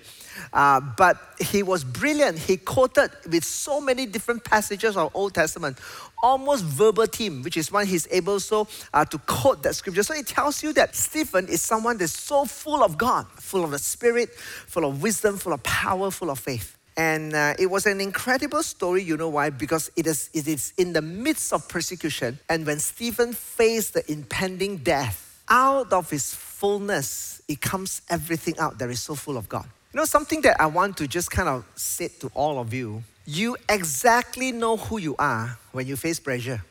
Uh, 0.54 0.80
but 0.98 1.18
he 1.39 1.63
was 1.63 1.84
brilliant. 1.84 2.38
He 2.38 2.58
quoted 2.58 3.12
with 3.30 3.44
so 3.44 3.80
many 3.80 4.06
different 4.06 4.44
passages 4.44 4.98
of 4.98 5.15
Old 5.15 5.34
Testament, 5.34 5.77
almost 6.22 6.63
verbatim, 6.63 7.44
which 7.44 7.58
is 7.58 7.72
why 7.72 7.86
he's 7.86 8.08
able 8.12 8.39
so 8.39 8.68
uh, 8.94 9.06
to 9.06 9.18
quote 9.20 9.63
that 9.63 9.75
scripture. 9.75 10.04
So 10.04 10.13
it 10.13 10.27
tells 10.27 10.63
you 10.63 10.74
that 10.74 10.96
Stephen 10.96 11.48
is 11.48 11.62
someone 11.62 11.98
that's 11.98 12.18
so 12.18 12.46
full 12.46 12.84
of 12.84 12.98
God, 12.98 13.27
full 13.36 13.63
of 13.63 13.72
the 13.72 13.80
Spirit, 13.80 14.34
full 14.34 14.86
of 14.86 15.01
wisdom, 15.01 15.38
full 15.38 15.54
of 15.54 15.63
power, 15.63 16.12
full 16.12 16.30
of 16.30 16.39
faith. 16.39 16.77
And 16.98 17.36
uh, 17.36 17.56
it 17.60 17.68
was 17.68 17.86
an 17.86 18.00
incredible 18.00 18.63
story, 18.63 19.04
you 19.04 19.18
know 19.18 19.27
why? 19.27 19.50
Because 19.50 19.92
it 19.98 20.08
is, 20.08 20.30
it 20.34 20.48
is 20.48 20.74
in 20.77 20.94
the 20.94 21.01
midst 21.01 21.51
of 21.51 21.68
persecution. 21.68 22.39
And 22.50 22.65
when 22.65 22.80
Stephen 22.80 23.34
faced 23.34 23.96
the 23.96 24.10
impending 24.10 24.77
death, 24.77 25.25
out 25.48 25.94
of 25.94 26.10
his 26.10 26.34
fullness, 26.34 27.42
it 27.48 27.62
comes 27.62 28.01
everything 28.10 28.58
out 28.60 28.80
that 28.80 28.89
is 28.89 29.00
so 29.00 29.15
full 29.15 29.38
of 29.38 29.48
God. 29.50 29.68
You 29.96 30.02
know, 30.02 30.06
something 30.06 30.42
that 30.42 30.60
I 30.60 30.66
want 30.66 30.98
to 30.98 31.08
just 31.08 31.32
kind 31.32 31.48
of 31.48 31.64
say 31.74 32.10
to 32.20 32.30
all 32.34 32.60
of 32.60 32.74
you 32.74 33.02
you 33.25 33.56
exactly 33.70 34.52
know 34.52 34.75
who 34.75 34.98
you 34.98 35.16
are 35.18 35.58
when 35.72 35.88
you 35.88 35.96
face 35.96 36.20
pressure. 36.20 36.62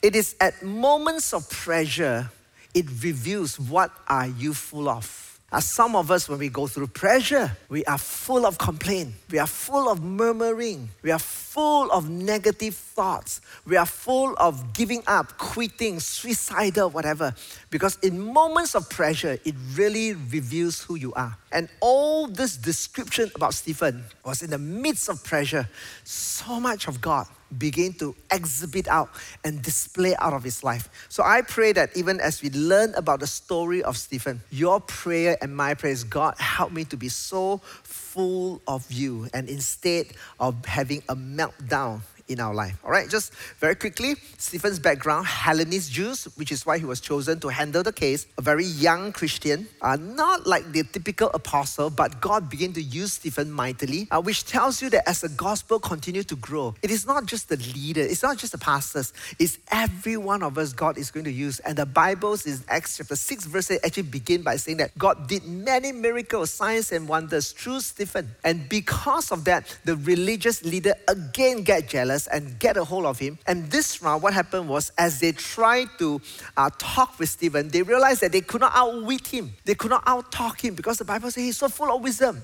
It 0.00 0.16
is 0.16 0.34
at 0.40 0.62
moments 0.62 1.34
of 1.34 1.46
pressure, 1.50 2.30
it 2.72 2.86
reveals 3.02 3.60
what 3.60 3.90
are 4.08 4.28
you 4.28 4.54
full 4.54 4.88
of. 4.88 5.29
As 5.52 5.64
some 5.64 5.96
of 5.96 6.12
us, 6.12 6.28
when 6.28 6.38
we 6.38 6.48
go 6.48 6.68
through 6.68 6.86
pressure, 6.88 7.50
we 7.68 7.84
are 7.86 7.98
full 7.98 8.46
of 8.46 8.56
complaint, 8.56 9.14
we 9.32 9.38
are 9.38 9.48
full 9.48 9.88
of 9.88 10.00
murmuring, 10.00 10.88
we 11.02 11.10
are 11.10 11.18
full 11.18 11.90
of 11.90 12.08
negative 12.08 12.76
thoughts, 12.76 13.40
we 13.66 13.76
are 13.76 13.86
full 13.86 14.34
of 14.38 14.72
giving 14.72 15.02
up, 15.08 15.38
quitting, 15.38 15.98
suicidal, 15.98 16.90
whatever. 16.90 17.34
Because 17.68 17.98
in 18.00 18.20
moments 18.20 18.76
of 18.76 18.88
pressure, 18.88 19.40
it 19.44 19.56
really 19.74 20.12
reveals 20.12 20.82
who 20.82 20.94
you 20.94 21.12
are. 21.14 21.36
And 21.50 21.68
all 21.80 22.28
this 22.28 22.56
description 22.56 23.32
about 23.34 23.54
Stephen 23.54 24.04
was 24.24 24.42
in 24.42 24.50
the 24.50 24.58
midst 24.58 25.08
of 25.08 25.24
pressure, 25.24 25.68
so 26.04 26.60
much 26.60 26.86
of 26.86 27.00
God 27.00 27.26
begin 27.58 27.92
to 27.94 28.14
exhibit 28.30 28.88
out 28.88 29.10
and 29.44 29.62
display 29.62 30.14
out 30.16 30.32
of 30.32 30.42
his 30.42 30.62
life. 30.62 30.88
So 31.08 31.22
I 31.22 31.42
pray 31.42 31.72
that 31.72 31.96
even 31.96 32.20
as 32.20 32.42
we 32.42 32.50
learn 32.50 32.94
about 32.94 33.20
the 33.20 33.26
story 33.26 33.82
of 33.82 33.96
Stephen, 33.96 34.40
your 34.50 34.80
prayer 34.80 35.36
and 35.42 35.54
my 35.56 35.74
prayer 35.74 35.92
is 35.92 36.04
God, 36.04 36.36
help 36.38 36.72
me 36.72 36.84
to 36.84 36.96
be 36.96 37.08
so 37.08 37.58
full 37.82 38.60
of 38.66 38.90
you 38.90 39.28
and 39.34 39.48
instead 39.48 40.06
of 40.38 40.64
having 40.64 41.02
a 41.08 41.16
meltdown 41.16 42.00
in 42.30 42.40
our 42.40 42.54
life. 42.54 42.78
All 42.84 42.90
right, 42.90 43.08
just 43.08 43.34
very 43.58 43.74
quickly 43.74 44.14
Stephen's 44.38 44.78
background 44.78 45.26
Hellenist 45.26 45.90
Jews, 45.92 46.24
which 46.36 46.52
is 46.52 46.64
why 46.64 46.78
he 46.78 46.84
was 46.84 47.00
chosen 47.00 47.40
to 47.40 47.48
handle 47.48 47.82
the 47.82 47.92
case. 47.92 48.26
A 48.38 48.42
very 48.42 48.64
young 48.64 49.12
Christian, 49.12 49.66
uh, 49.82 49.96
not 49.96 50.46
like 50.46 50.70
the 50.72 50.84
typical 50.84 51.30
apostle, 51.34 51.90
but 51.90 52.20
God 52.20 52.48
began 52.48 52.72
to 52.74 52.82
use 52.82 53.14
Stephen 53.14 53.50
mightily, 53.50 54.06
uh, 54.10 54.22
which 54.22 54.44
tells 54.44 54.80
you 54.80 54.88
that 54.90 55.08
as 55.08 55.22
the 55.22 55.28
gospel 55.28 55.80
continued 55.80 56.28
to 56.28 56.36
grow, 56.36 56.74
it 56.82 56.90
is 56.90 57.06
not 57.06 57.26
just 57.26 57.48
the 57.48 57.56
leader, 57.56 58.02
it's 58.02 58.22
not 58.22 58.38
just 58.38 58.52
the 58.52 58.58
pastors, 58.58 59.12
it's 59.38 59.58
every 59.72 60.16
one 60.16 60.42
of 60.42 60.56
us 60.56 60.72
God 60.72 60.96
is 60.96 61.10
going 61.10 61.24
to 61.24 61.32
use. 61.32 61.58
And 61.60 61.76
the 61.76 61.86
Bible's 61.86 62.46
in 62.46 62.58
Acts 62.68 62.98
chapter 62.98 63.16
6, 63.16 63.46
verse 63.46 63.70
8 63.70 63.80
actually 63.84 64.04
begin 64.04 64.42
by 64.42 64.56
saying 64.56 64.78
that 64.78 64.96
God 64.96 65.26
did 65.26 65.44
many 65.44 65.92
miracles, 65.92 66.50
signs, 66.50 66.92
and 66.92 67.08
wonders 67.08 67.52
through 67.52 67.80
Stephen. 67.80 68.30
And 68.44 68.68
because 68.68 69.32
of 69.32 69.44
that, 69.44 69.76
the 69.84 69.96
religious 69.96 70.64
leader 70.64 70.94
again 71.08 71.62
get 71.62 71.88
jealous 71.88 72.19
and 72.26 72.58
get 72.58 72.76
a 72.76 72.84
hold 72.84 73.06
of 73.06 73.18
him. 73.18 73.38
And 73.46 73.70
this 73.70 74.02
round, 74.02 74.22
what 74.22 74.34
happened 74.34 74.68
was 74.68 74.90
as 74.98 75.20
they 75.20 75.32
tried 75.32 75.88
to 75.98 76.20
uh, 76.56 76.70
talk 76.78 77.18
with 77.18 77.28
Stephen, 77.28 77.68
they 77.68 77.82
realized 77.82 78.20
that 78.22 78.32
they 78.32 78.40
could 78.40 78.60
not 78.60 78.72
outwit 78.74 79.26
him. 79.26 79.52
They 79.64 79.74
could 79.74 79.90
not 79.90 80.04
outtalk 80.04 80.60
him 80.60 80.74
because 80.74 80.98
the 80.98 81.04
Bible 81.04 81.30
says 81.30 81.44
he's 81.44 81.56
so 81.58 81.68
full 81.68 81.94
of 81.94 82.02
wisdom. 82.02 82.42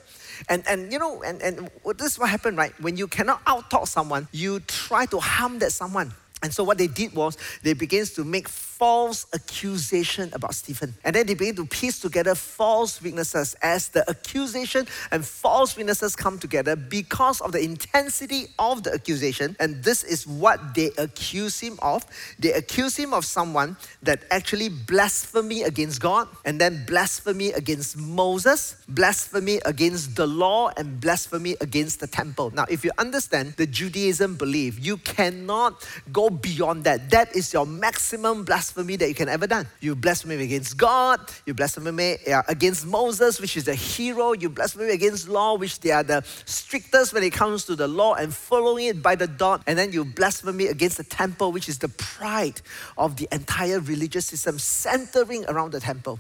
And, 0.49 0.63
and 0.69 0.93
you 0.93 0.99
know, 0.99 1.23
and, 1.23 1.41
and 1.43 1.71
this 1.97 2.13
is 2.13 2.19
what 2.19 2.31
happened, 2.31 2.57
right? 2.57 2.73
When 2.81 2.97
you 2.97 3.07
cannot 3.07 3.45
outtalk 3.45 3.89
someone, 3.89 4.29
you 4.33 4.61
try 4.61 5.07
to 5.07 5.19
harm 5.19 5.59
that 5.61 5.73
someone. 5.73 6.13
And 6.43 6.53
so 6.53 6.65
what 6.65 6.79
they 6.79 6.87
did 6.87 7.15
was 7.15 7.39
they 7.63 7.73
began 7.73 8.05
to 8.05 8.25
make 8.25 8.49
false 8.79 9.27
accusation 9.35 10.29
about 10.35 10.55
Stephen. 10.55 10.95
And 11.03 11.17
then 11.17 11.27
they 11.27 11.35
begin 11.35 11.57
to 11.57 11.65
piece 11.65 11.99
together 11.99 12.35
false 12.35 13.01
witnesses 13.01 13.55
as 13.63 13.89
the 13.89 14.09
accusation 14.09 14.87
and 15.11 15.25
false 15.25 15.77
witnesses 15.77 16.15
come 16.15 16.39
together 16.39 16.77
because 16.77 17.41
of 17.41 17.53
the 17.53 17.61
intensity 17.61 18.49
of 18.59 18.83
the 18.83 18.93
accusation. 18.93 19.57
And 19.61 19.83
this 19.83 20.05
is 20.05 20.27
what 20.27 20.75
they 20.75 20.91
accuse 20.99 21.59
him 21.59 21.79
of. 21.81 22.05
They 22.39 22.53
accuse 22.53 22.97
him 22.97 23.15
of 23.15 23.25
someone 23.25 23.79
that 24.03 24.25
actually 24.31 24.69
blasphemy 24.69 25.63
against 25.63 26.03
God 26.03 26.29
and 26.45 26.61
then 26.61 26.85
blasphemy 26.87 27.53
against 27.53 27.97
Moses, 27.97 28.77
blasphemy 28.89 29.59
against 29.65 30.17
the 30.17 30.27
law, 30.27 30.71
and 30.77 31.01
blasphemy 31.01 31.57
against 31.63 32.01
the 32.01 32.07
temple. 32.07 32.51
Now, 32.51 32.67
if 32.69 32.85
you 32.85 32.91
understand 32.99 33.55
the 33.57 33.67
Judaism 33.67 34.37
belief, 34.37 34.85
you 34.85 34.99
cannot 34.99 35.89
go 36.13 36.29
beyond 36.29 36.85
that. 36.85 37.11
That 37.11 37.35
is 37.35 37.53
your 37.53 37.65
maximum 37.65 38.45
blasphemy 38.45 38.66
blasphemy 38.67 38.97
that 38.97 39.09
you 39.09 39.15
can 39.15 39.29
ever 39.29 39.47
done. 39.47 39.67
You 39.81 39.95
blaspheme 39.95 40.41
against 40.41 40.77
God, 40.77 41.21
you 41.47 41.55
blaspheme 41.55 42.17
against 42.49 42.85
Moses, 42.85 43.41
which 43.41 43.57
is 43.57 43.65
the 43.65 43.75
hero, 43.75 44.33
you 44.33 44.49
blaspheme 44.49 44.91
against 44.91 45.29
law, 45.29 45.57
which 45.57 45.79
they 45.81 45.93
are 45.93 46.03
the 46.03 46.25
strictest 46.47 47.13
when 47.13 47.23
it 47.23 47.33
comes 47.33 47.65
to 47.67 47.77
the 47.77 47.87
law 47.87 48.15
and 48.15 48.35
following 48.35 48.87
it 48.87 49.03
by 49.03 49.15
the 49.15 49.29
dot, 49.29 49.63
and 49.69 49.79
then 49.79 49.93
you 49.93 50.05
blaspheme 50.05 50.61
against 50.69 50.97
the 50.97 51.05
temple, 51.05 51.53
which 51.53 51.69
is 51.69 51.79
the 51.79 51.89
pride 51.91 52.61
of 52.99 53.17
the 53.17 53.29
entire 53.31 53.79
religious 53.79 54.27
system 54.27 54.59
centering 54.59 55.45
around 55.47 55.71
the 55.71 55.81
temple. 55.81 56.19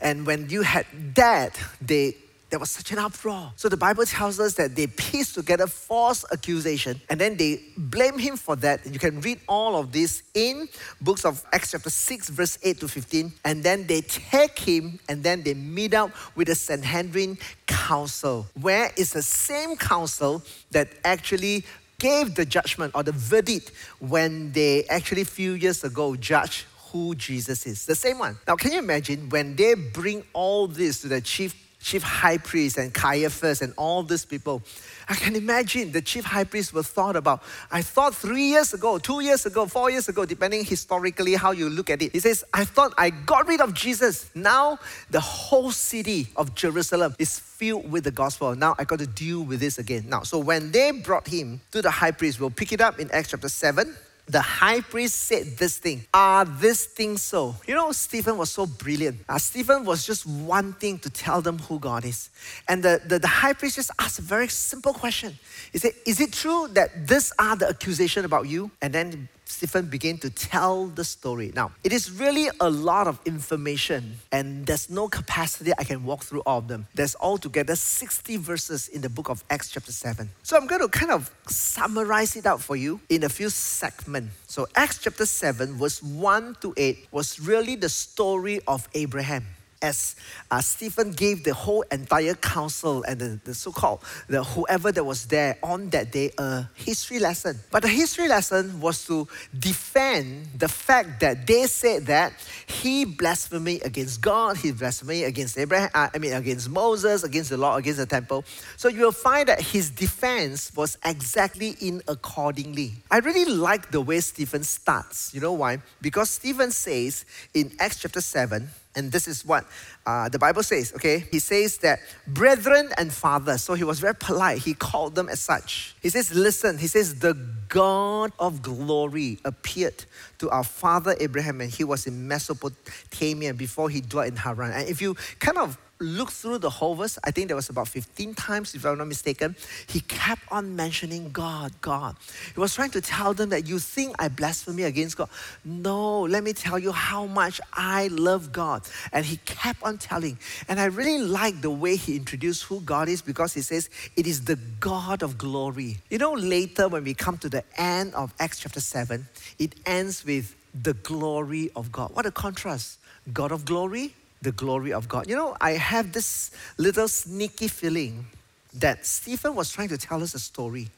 And 0.00 0.26
when 0.26 0.50
you 0.50 0.62
had 0.62 0.86
that, 1.14 1.60
they 1.80 2.16
there 2.54 2.60
was 2.60 2.70
such 2.70 2.92
an 2.92 3.00
uproar. 3.00 3.52
So 3.56 3.68
the 3.68 3.76
Bible 3.76 4.04
tells 4.04 4.38
us 4.38 4.54
that 4.54 4.76
they 4.76 4.86
pieced 4.86 5.34
together 5.34 5.66
false 5.66 6.24
accusation 6.32 7.00
and 7.10 7.20
then 7.20 7.36
they 7.36 7.60
blame 7.76 8.16
him 8.16 8.36
for 8.36 8.54
that. 8.54 8.86
You 8.86 9.00
can 9.00 9.20
read 9.22 9.40
all 9.48 9.74
of 9.74 9.90
this 9.90 10.22
in 10.34 10.68
books 11.00 11.24
of 11.24 11.44
Acts 11.52 11.72
chapter 11.72 11.90
6, 11.90 12.28
verse 12.28 12.56
8 12.62 12.78
to 12.78 12.86
15. 12.86 13.32
And 13.44 13.64
then 13.64 13.88
they 13.88 14.02
take 14.02 14.56
him 14.56 15.00
and 15.08 15.24
then 15.24 15.42
they 15.42 15.54
meet 15.54 15.94
up 15.94 16.12
with 16.36 16.46
the 16.46 16.54
Sanhedrin 16.54 17.38
council, 17.66 18.46
where 18.60 18.92
it's 18.96 19.14
the 19.14 19.22
same 19.22 19.76
council 19.76 20.40
that 20.70 20.90
actually 21.04 21.64
gave 21.98 22.36
the 22.36 22.44
judgment 22.44 22.92
or 22.94 23.02
the 23.02 23.10
verdict 23.10 23.72
when 23.98 24.52
they 24.52 24.84
actually 24.84 25.22
a 25.22 25.24
few 25.24 25.54
years 25.54 25.82
ago 25.82 26.14
judged 26.14 26.66
who 26.92 27.16
Jesus 27.16 27.66
is. 27.66 27.84
The 27.84 27.96
same 27.96 28.20
one. 28.20 28.38
Now, 28.46 28.54
can 28.54 28.70
you 28.70 28.78
imagine 28.78 29.28
when 29.28 29.56
they 29.56 29.74
bring 29.74 30.22
all 30.32 30.68
this 30.68 31.00
to 31.00 31.08
the 31.08 31.20
chief 31.20 31.63
chief 31.84 32.02
high 32.02 32.38
priest 32.38 32.78
and 32.78 32.92
Caiaphas 32.94 33.60
and 33.60 33.74
all 33.76 34.02
these 34.02 34.24
people. 34.24 34.62
I 35.06 35.14
can 35.14 35.36
imagine 35.36 35.92
the 35.92 36.00
chief 36.00 36.24
high 36.24 36.44
priest 36.44 36.72
was 36.72 36.88
thought 36.88 37.14
about. 37.14 37.42
I 37.70 37.82
thought 37.82 38.14
three 38.14 38.44
years 38.44 38.72
ago, 38.72 38.96
two 38.96 39.20
years 39.20 39.44
ago, 39.44 39.66
four 39.66 39.90
years 39.90 40.08
ago, 40.08 40.24
depending 40.24 40.64
historically 40.64 41.34
how 41.34 41.50
you 41.50 41.68
look 41.68 41.90
at 41.90 42.00
it. 42.00 42.12
He 42.12 42.20
says, 42.20 42.42
I 42.54 42.64
thought 42.64 42.94
I 42.96 43.10
got 43.10 43.46
rid 43.46 43.60
of 43.60 43.74
Jesus. 43.74 44.30
Now 44.34 44.78
the 45.10 45.20
whole 45.20 45.70
city 45.70 46.28
of 46.36 46.54
Jerusalem 46.54 47.14
is 47.18 47.38
filled 47.38 47.90
with 47.90 48.04
the 48.04 48.10
gospel. 48.10 48.56
Now 48.56 48.74
I 48.78 48.84
got 48.84 49.00
to 49.00 49.06
deal 49.06 49.42
with 49.42 49.60
this 49.60 49.76
again. 49.76 50.06
Now, 50.08 50.22
so 50.22 50.38
when 50.38 50.72
they 50.72 50.90
brought 50.90 51.28
him 51.28 51.60
to 51.72 51.82
the 51.82 51.90
high 51.90 52.12
priest, 52.12 52.40
we'll 52.40 52.48
pick 52.48 52.72
it 52.72 52.80
up 52.80 52.98
in 52.98 53.10
Acts 53.10 53.30
chapter 53.30 53.50
7 53.50 53.94
the 54.26 54.40
high 54.40 54.80
priest 54.80 55.16
said 55.16 55.58
this 55.58 55.78
thing. 55.78 56.04
Are 56.12 56.44
this 56.44 56.86
thing 56.86 57.18
so? 57.18 57.56
You 57.66 57.74
know, 57.74 57.92
Stephen 57.92 58.38
was 58.38 58.50
so 58.50 58.64
brilliant. 58.66 59.18
Uh, 59.28 59.38
Stephen 59.38 59.84
was 59.84 60.06
just 60.06 60.24
wanting 60.24 60.98
to 61.00 61.10
tell 61.10 61.42
them 61.42 61.58
who 61.58 61.78
God 61.78 62.04
is. 62.04 62.30
And 62.66 62.82
the, 62.82 63.02
the, 63.06 63.18
the 63.18 63.28
high 63.28 63.52
priest 63.52 63.76
just 63.76 63.90
asked 63.98 64.18
a 64.18 64.22
very 64.22 64.48
simple 64.48 64.94
question. 64.94 65.38
He 65.72 65.78
said, 65.78 65.92
Is 66.06 66.20
it 66.20 66.32
true 66.32 66.68
that 66.72 67.06
these 67.06 67.32
are 67.38 67.54
the 67.54 67.68
accusation 67.68 68.24
about 68.24 68.48
you? 68.48 68.70
And 68.80 68.94
then 68.94 69.28
Stephen 69.54 69.86
began 69.86 70.18
to 70.18 70.30
tell 70.30 70.86
the 70.86 71.04
story. 71.04 71.52
Now, 71.54 71.70
it 71.84 71.92
is 71.92 72.10
really 72.10 72.48
a 72.60 72.68
lot 72.68 73.06
of 73.06 73.20
information, 73.24 74.18
and 74.32 74.66
there's 74.66 74.90
no 74.90 75.06
capacity 75.06 75.70
I 75.78 75.84
can 75.84 76.04
walk 76.04 76.24
through 76.24 76.40
all 76.40 76.58
of 76.58 76.66
them. 76.66 76.88
There's 76.92 77.14
altogether 77.20 77.76
60 77.76 78.36
verses 78.38 78.88
in 78.88 79.00
the 79.00 79.08
book 79.08 79.28
of 79.28 79.44
Acts, 79.48 79.70
chapter 79.70 79.92
7. 79.92 80.28
So 80.42 80.56
I'm 80.56 80.66
going 80.66 80.80
to 80.80 80.88
kind 80.88 81.12
of 81.12 81.30
summarize 81.46 82.34
it 82.34 82.46
out 82.46 82.60
for 82.62 82.74
you 82.74 83.00
in 83.08 83.22
a 83.22 83.28
few 83.28 83.48
segments. 83.48 84.34
So, 84.48 84.66
Acts 84.74 84.98
chapter 84.98 85.24
7, 85.24 85.74
verse 85.74 86.02
1 86.02 86.56
to 86.60 86.74
8, 86.76 87.08
was 87.12 87.38
really 87.38 87.76
the 87.76 87.88
story 87.88 88.60
of 88.66 88.88
Abraham 88.92 89.46
as 89.82 90.16
uh, 90.50 90.60
Stephen 90.60 91.12
gave 91.12 91.44
the 91.44 91.54
whole 91.54 91.82
entire 91.90 92.34
council 92.34 93.04
and 93.04 93.20
the, 93.20 93.40
the 93.44 93.54
so-called 93.54 94.02
the 94.28 94.42
whoever 94.42 94.92
that 94.92 95.04
was 95.04 95.26
there 95.26 95.56
on 95.62 95.90
that 95.90 96.12
day 96.12 96.30
a 96.38 96.68
history 96.74 97.18
lesson. 97.18 97.58
But 97.70 97.82
the 97.82 97.88
history 97.88 98.28
lesson 98.28 98.80
was 98.80 99.04
to 99.06 99.28
defend 99.58 100.48
the 100.56 100.68
fact 100.68 101.20
that 101.20 101.46
they 101.46 101.66
said 101.66 102.06
that 102.06 102.32
he 102.66 103.04
blasphemed 103.04 103.82
against 103.84 104.20
God, 104.20 104.56
he 104.56 104.72
blasphemed 104.72 105.24
against 105.24 105.58
Abraham, 105.58 105.90
uh, 105.94 106.08
I 106.14 106.18
mean 106.18 106.32
against 106.32 106.68
Moses, 106.68 107.24
against 107.24 107.50
the 107.50 107.56
law, 107.56 107.76
against 107.76 107.98
the 107.98 108.06
temple. 108.06 108.44
So 108.76 108.88
you 108.88 109.00
will 109.00 109.12
find 109.12 109.48
that 109.48 109.60
his 109.60 109.90
defense 109.90 110.72
was 110.74 110.98
exactly 111.04 111.76
in 111.80 112.02
accordingly. 112.08 112.92
I 113.10 113.18
really 113.18 113.44
like 113.44 113.90
the 113.90 114.00
way 114.00 114.20
Stephen 114.20 114.62
starts. 114.62 115.32
You 115.34 115.40
know 115.40 115.52
why? 115.52 115.78
Because 116.00 116.30
Stephen 116.30 116.70
says 116.70 117.24
in 117.52 117.72
Acts 117.78 118.00
chapter 118.00 118.20
7, 118.20 118.68
And 118.96 119.10
this 119.10 119.26
is 119.26 119.44
what 119.44 119.64
uh, 120.06 120.28
the 120.28 120.38
Bible 120.38 120.62
says, 120.62 120.92
okay? 120.94 121.24
He 121.30 121.38
says 121.38 121.78
that 121.78 122.00
brethren 122.26 122.90
and 122.96 123.12
fathers. 123.12 123.62
So 123.62 123.74
he 123.74 123.84
was 123.84 123.98
very 124.00 124.14
polite. 124.14 124.58
He 124.58 124.74
called 124.74 125.14
them 125.14 125.28
as 125.28 125.40
such. 125.40 125.96
He 126.00 126.10
says, 126.10 126.32
listen, 126.34 126.78
he 126.78 126.86
says, 126.86 127.18
the 127.18 127.34
God 127.68 128.32
of 128.38 128.62
glory 128.62 129.38
appeared 129.44 130.04
to 130.38 130.50
our 130.50 130.64
father 130.64 131.16
Abraham 131.18 131.60
and 131.60 131.70
he 131.70 131.84
was 131.84 132.06
in 132.06 132.28
Mesopotamia 132.28 133.52
before 133.54 133.90
he 133.90 134.00
dwelt 134.00 134.28
in 134.28 134.36
Haran. 134.36 134.72
And 134.72 134.88
if 134.88 135.02
you 135.02 135.16
kind 135.40 135.58
of 135.58 135.78
look 136.04 136.30
through 136.30 136.58
the 136.58 136.70
whole 136.70 136.94
verse, 136.94 137.18
I 137.24 137.30
think 137.30 137.48
there 137.48 137.56
was 137.56 137.68
about 137.68 137.88
15 137.88 138.34
times, 138.34 138.74
if 138.74 138.84
I'm 138.84 138.98
not 138.98 139.08
mistaken, 139.08 139.56
he 139.86 140.00
kept 140.00 140.42
on 140.50 140.76
mentioning 140.76 141.30
God, 141.32 141.72
God. 141.80 142.16
He 142.54 142.60
was 142.60 142.74
trying 142.74 142.90
to 142.90 143.00
tell 143.00 143.34
them 143.34 143.48
that 143.50 143.66
you 143.66 143.78
think 143.78 144.14
I 144.18 144.28
blaspheme 144.28 144.84
against 144.84 145.16
God. 145.16 145.28
No, 145.64 146.22
let 146.22 146.44
me 146.44 146.52
tell 146.52 146.78
you 146.78 146.92
how 146.92 147.26
much 147.26 147.60
I 147.72 148.08
love 148.08 148.52
God. 148.52 148.82
And 149.12 149.24
he 149.24 149.38
kept 149.38 149.82
on 149.82 149.98
telling. 149.98 150.38
And 150.68 150.78
I 150.78 150.86
really 150.86 151.18
like 151.18 151.60
the 151.60 151.70
way 151.70 151.96
he 151.96 152.16
introduced 152.16 152.64
who 152.64 152.80
God 152.80 153.08
is 153.08 153.22
because 153.22 153.54
he 153.54 153.60
says 153.60 153.90
it 154.16 154.26
is 154.26 154.44
the 154.44 154.56
God 154.80 155.22
of 155.22 155.38
glory. 155.38 155.98
You 156.10 156.18
know, 156.18 156.32
later 156.32 156.88
when 156.88 157.04
we 157.04 157.14
come 157.14 157.38
to 157.38 157.48
the 157.48 157.64
end 157.76 158.14
of 158.14 158.32
Acts 158.38 158.60
chapter 158.60 158.80
7, 158.80 159.26
it 159.58 159.74
ends 159.86 160.24
with 160.24 160.54
the 160.74 160.94
glory 160.94 161.70
of 161.76 161.92
God. 161.92 162.10
What 162.14 162.26
a 162.26 162.30
contrast. 162.30 162.98
God 163.32 163.52
of 163.52 163.64
glory, 163.64 164.14
the 164.44 164.52
glory 164.52 164.92
of 164.92 165.08
God. 165.08 165.28
You 165.28 165.34
know, 165.34 165.56
I 165.60 165.72
have 165.72 166.12
this 166.12 166.50
little 166.78 167.08
sneaky 167.08 167.68
feeling 167.68 168.26
that 168.74 169.06
Stephen 169.06 169.54
was 169.54 169.72
trying 169.72 169.88
to 169.88 169.98
tell 169.98 170.22
us 170.22 170.34
a 170.34 170.38
story. 170.38 170.88